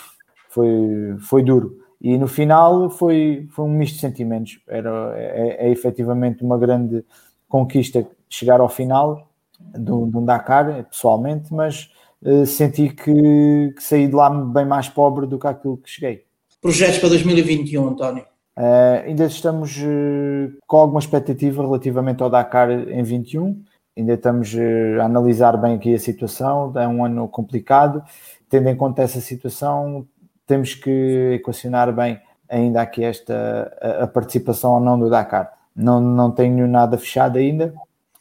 foi, 0.52 1.16
foi 1.18 1.42
duro. 1.42 1.78
E 2.00 2.18
no 2.18 2.26
final 2.26 2.90
foi, 2.90 3.46
foi 3.50 3.64
um 3.64 3.70
misto 3.70 3.94
de 3.94 4.00
sentimentos. 4.00 4.60
Era, 4.66 5.14
é, 5.16 5.68
é 5.68 5.70
efetivamente 5.70 6.42
uma 6.42 6.58
grande 6.58 7.04
conquista 7.48 8.06
chegar 8.28 8.60
ao 8.60 8.68
final 8.68 9.30
do, 9.60 10.06
do 10.06 10.20
Dakar, 10.20 10.84
pessoalmente, 10.84 11.54
mas 11.54 11.90
uh, 12.22 12.44
senti 12.44 12.88
que, 12.88 13.72
que, 13.76 13.82
saí 13.82 14.08
de 14.08 14.14
lá 14.14 14.28
bem 14.28 14.64
mais 14.64 14.88
pobre 14.88 15.26
do 15.26 15.38
que 15.38 15.46
aquilo 15.46 15.76
que 15.76 15.88
cheguei. 15.88 16.24
Projetos 16.60 16.98
para 16.98 17.10
2021, 17.10 17.88
António? 17.88 18.24
Uh, 18.56 19.06
ainda 19.06 19.24
estamos 19.26 19.76
uh, 19.78 20.52
com 20.66 20.76
alguma 20.78 21.00
expectativa 21.00 21.62
relativamente 21.62 22.22
ao 22.22 22.28
Dakar 22.28 22.70
em 22.70 23.02
21. 23.02 23.62
Ainda 23.96 24.14
estamos 24.14 24.54
a 24.98 25.04
analisar 25.04 25.56
bem 25.56 25.74
aqui 25.74 25.94
a 25.94 25.98
situação. 25.98 26.72
É 26.76 26.88
um 26.88 27.04
ano 27.04 27.28
complicado. 27.28 28.02
Tendo 28.48 28.68
em 28.68 28.76
conta 28.76 29.02
essa 29.02 29.20
situação, 29.20 30.06
temos 30.46 30.74
que 30.74 31.34
equacionar 31.34 31.92
bem 31.92 32.20
ainda 32.48 32.82
aqui 32.82 33.02
esta 33.02 33.72
a, 33.80 34.04
a 34.04 34.06
participação 34.06 34.74
ou 34.74 34.80
não 34.80 34.98
do 34.98 35.08
Dakar. 35.08 35.52
Não, 35.74 36.00
não 36.00 36.30
tenho 36.30 36.68
nada 36.68 36.98
fechado 36.98 37.38
ainda, 37.38 37.72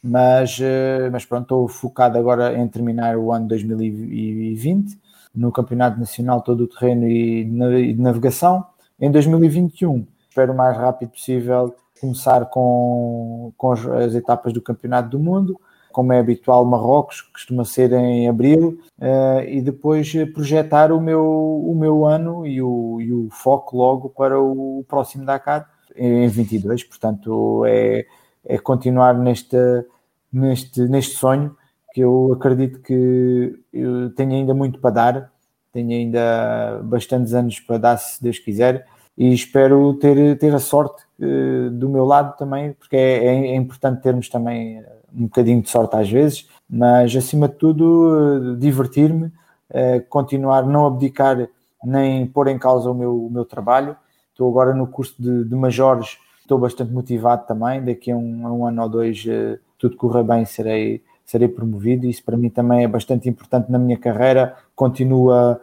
mas, 0.01 0.57
eh, 0.61 1.09
mas 1.11 1.25
pronto, 1.25 1.43
estou 1.43 1.67
focado 1.67 2.17
agora 2.17 2.57
em 2.57 2.67
terminar 2.67 3.17
o 3.17 3.31
ano 3.31 3.47
2020 3.47 4.97
no 5.35 5.51
Campeonato 5.51 5.99
Nacional 5.99 6.41
Todo 6.41 6.63
o 6.63 6.67
Terreno 6.67 7.07
e 7.07 7.43
de 7.45 8.01
Navegação, 8.01 8.65
Em 8.99 9.11
2021, 9.11 10.05
espero 10.29 10.53
o 10.53 10.57
mais 10.57 10.77
rápido 10.77 11.09
possível 11.09 11.75
começar 11.99 12.45
com, 12.45 13.53
com 13.57 13.71
as, 13.71 13.85
as 13.85 14.15
etapas 14.15 14.53
do 14.53 14.61
Campeonato 14.61 15.09
do 15.09 15.19
Mundo, 15.19 15.59
como 15.91 16.13
é 16.13 16.19
habitual, 16.19 16.65
Marrocos, 16.65 17.21
costuma 17.21 17.65
ser 17.65 17.91
em 17.93 18.27
abril, 18.27 18.79
uh, 18.99 19.41
e 19.47 19.61
depois 19.61 20.11
projetar 20.33 20.91
o 20.91 20.99
meu, 20.99 21.23
o 21.23 21.75
meu 21.75 22.05
ano 22.05 22.45
e 22.45 22.61
o, 22.61 22.99
e 23.01 23.11
o 23.11 23.29
foco 23.29 23.77
logo 23.77 24.09
para 24.09 24.39
o 24.39 24.85
próximo 24.87 25.25
Dakar 25.25 25.69
em 25.95 26.27
22. 26.27 26.83
Portanto, 26.83 27.63
é, 27.65 28.05
é 28.45 28.57
continuar 28.57 29.17
neste, 29.17 29.57
neste, 30.31 30.81
neste 30.81 31.15
sonho 31.15 31.55
que 31.93 32.01
eu 32.01 32.33
acredito 32.33 32.79
que 32.79 33.59
eu 33.73 34.09
tenho 34.15 34.33
ainda 34.33 34.53
muito 34.53 34.79
para 34.79 34.91
dar, 34.91 35.31
tenho 35.73 35.91
ainda 35.91 36.81
bastantes 36.83 37.33
anos 37.33 37.59
para 37.59 37.77
dar, 37.77 37.97
se 37.97 38.21
Deus 38.21 38.39
quiser, 38.39 38.85
e 39.17 39.33
espero 39.33 39.93
ter, 39.95 40.37
ter 40.37 40.53
a 40.55 40.59
sorte 40.59 41.03
uh, 41.19 41.69
do 41.69 41.89
meu 41.89 42.05
lado 42.05 42.37
também, 42.37 42.73
porque 42.73 42.95
é, 42.95 43.25
é 43.25 43.55
importante 43.55 44.01
termos 44.01 44.29
também 44.29 44.83
um 45.15 45.23
bocadinho 45.23 45.61
de 45.61 45.69
sorte 45.69 45.95
às 45.95 46.09
vezes, 46.09 46.47
mas 46.69 47.15
acima 47.15 47.47
de 47.47 47.55
tudo 47.55 48.55
divertir-me, 48.57 49.27
uh, 49.27 50.01
continuar, 50.09 50.65
não 50.65 50.85
abdicar 50.85 51.47
nem 51.83 52.25
pôr 52.25 52.47
em 52.47 52.57
causa 52.57 52.89
o 52.89 52.93
meu, 52.93 53.25
o 53.25 53.29
meu 53.29 53.43
trabalho. 53.43 53.95
Estou 54.31 54.49
agora 54.49 54.73
no 54.73 54.87
curso 54.87 55.15
de, 55.19 55.43
de 55.43 55.55
majores, 55.55 56.17
estou 56.39 56.57
bastante 56.57 56.91
motivado 56.91 57.45
também. 57.45 57.83
Daqui 57.83 58.11
a 58.11 58.15
um, 58.15 58.47
a 58.47 58.51
um 58.51 58.65
ano 58.65 58.83
ou 58.83 58.89
dois, 58.89 59.23
uh, 59.25 59.59
tudo 59.77 59.97
corra 59.97 60.23
bem, 60.23 60.45
serei, 60.45 61.03
serei 61.25 61.47
promovido. 61.47 62.05
Isso 62.05 62.23
para 62.23 62.37
mim 62.37 62.49
também 62.49 62.83
é 62.83 62.87
bastante 62.87 63.27
importante 63.27 63.71
na 63.71 63.79
minha 63.79 63.97
carreira, 63.97 64.55
continua 64.75 65.59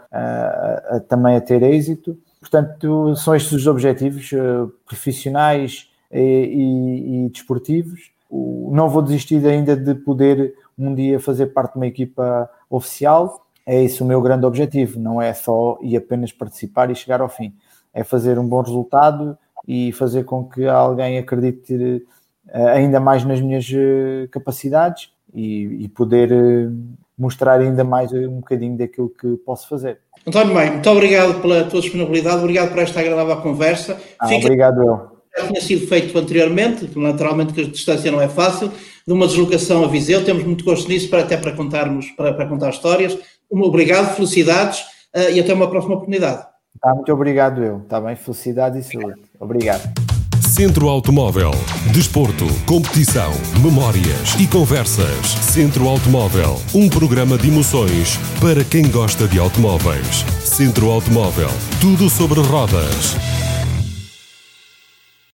também 1.08 1.36
a 1.36 1.40
ter 1.40 1.62
êxito. 1.62 2.18
Portanto, 2.40 3.16
são 3.16 3.34
estes 3.34 3.52
os 3.52 3.66
objetivos 3.66 4.30
uh, 4.32 4.72
profissionais 4.86 5.90
e, 6.12 6.20
e, 6.20 7.26
e 7.26 7.28
desportivos 7.30 8.12
não 8.30 8.88
vou 8.88 9.02
desistir 9.02 9.44
ainda 9.46 9.76
de 9.76 9.94
poder 9.94 10.54
um 10.78 10.94
dia 10.94 11.18
fazer 11.18 11.46
parte 11.46 11.72
de 11.72 11.78
uma 11.78 11.86
equipa 11.86 12.48
oficial. 12.68 13.46
É 13.66 13.82
esse 13.82 14.02
o 14.02 14.06
meu 14.06 14.20
grande 14.20 14.46
objetivo, 14.46 14.98
não 14.98 15.20
é 15.20 15.32
só 15.34 15.78
e 15.82 15.96
apenas 15.96 16.32
participar 16.32 16.90
e 16.90 16.94
chegar 16.94 17.20
ao 17.20 17.28
fim. 17.28 17.52
É 17.92 18.04
fazer 18.04 18.38
um 18.38 18.46
bom 18.46 18.62
resultado 18.62 19.36
e 19.66 19.92
fazer 19.92 20.24
com 20.24 20.44
que 20.44 20.66
alguém 20.66 21.18
acredite 21.18 22.06
eh, 22.48 22.70
ainda 22.70 23.00
mais 23.00 23.24
nas 23.24 23.40
minhas 23.40 23.70
eh, 23.70 24.26
capacidades 24.30 25.10
e, 25.34 25.84
e 25.84 25.88
poder 25.88 26.32
eh, 26.32 26.70
mostrar 27.18 27.60
ainda 27.60 27.84
mais 27.84 28.10
um 28.12 28.36
bocadinho 28.36 28.78
daquilo 28.78 29.10
que 29.10 29.36
posso 29.38 29.68
fazer. 29.68 29.98
António 30.26 30.54
Maio, 30.54 30.72
muito 30.74 30.90
obrigado 30.90 31.40
pela 31.42 31.64
tua 31.64 31.80
disponibilidade, 31.80 32.38
obrigado 32.38 32.70
por 32.70 32.78
esta 32.78 33.00
agradável 33.00 33.36
conversa. 33.42 34.00
Ah, 34.18 34.28
Fica... 34.28 34.46
Obrigado 34.46 34.82
eu 34.82 35.17
já 35.40 35.46
tinha 35.46 35.60
sido 35.60 35.86
feito 35.86 36.16
anteriormente, 36.18 36.88
naturalmente 36.96 37.52
que 37.52 37.60
a 37.62 37.64
distância 37.64 38.10
não 38.10 38.20
é 38.20 38.28
fácil, 38.28 38.70
de 39.06 39.12
uma 39.12 39.26
deslocação 39.26 39.84
a 39.84 39.88
Viseu, 39.88 40.24
temos 40.24 40.44
muito 40.44 40.64
gosto 40.64 40.88
nisso, 40.88 41.08
para, 41.08 41.20
até 41.20 41.36
para 41.36 41.52
contarmos, 41.52 42.10
para, 42.10 42.34
para 42.34 42.46
contar 42.46 42.70
histórias. 42.70 43.16
Um 43.50 43.62
obrigado, 43.62 44.14
felicidades 44.14 44.80
uh, 45.16 45.30
e 45.32 45.40
até 45.40 45.54
uma 45.54 45.68
próxima 45.70 45.94
oportunidade. 45.94 46.46
Tá, 46.80 46.94
muito 46.94 47.12
obrigado 47.12 47.64
eu, 47.64 47.78
está 47.78 48.00
bem? 48.00 48.14
Felicidade 48.14 48.78
e 48.78 48.82
saúde. 48.82 49.20
Obrigado. 49.40 50.08
Centro 50.46 50.88
Automóvel. 50.88 51.52
Desporto, 51.92 52.44
competição, 52.66 53.30
memórias 53.62 54.34
e 54.40 54.46
conversas. 54.46 55.26
Centro 55.40 55.86
Automóvel. 55.86 56.56
Um 56.74 56.88
programa 56.88 57.38
de 57.38 57.48
emoções 57.48 58.18
para 58.40 58.64
quem 58.64 58.90
gosta 58.90 59.28
de 59.28 59.38
automóveis. 59.38 60.24
Centro 60.40 60.90
Automóvel. 60.90 61.50
Tudo 61.80 62.10
sobre 62.10 62.40
rodas. 62.40 63.37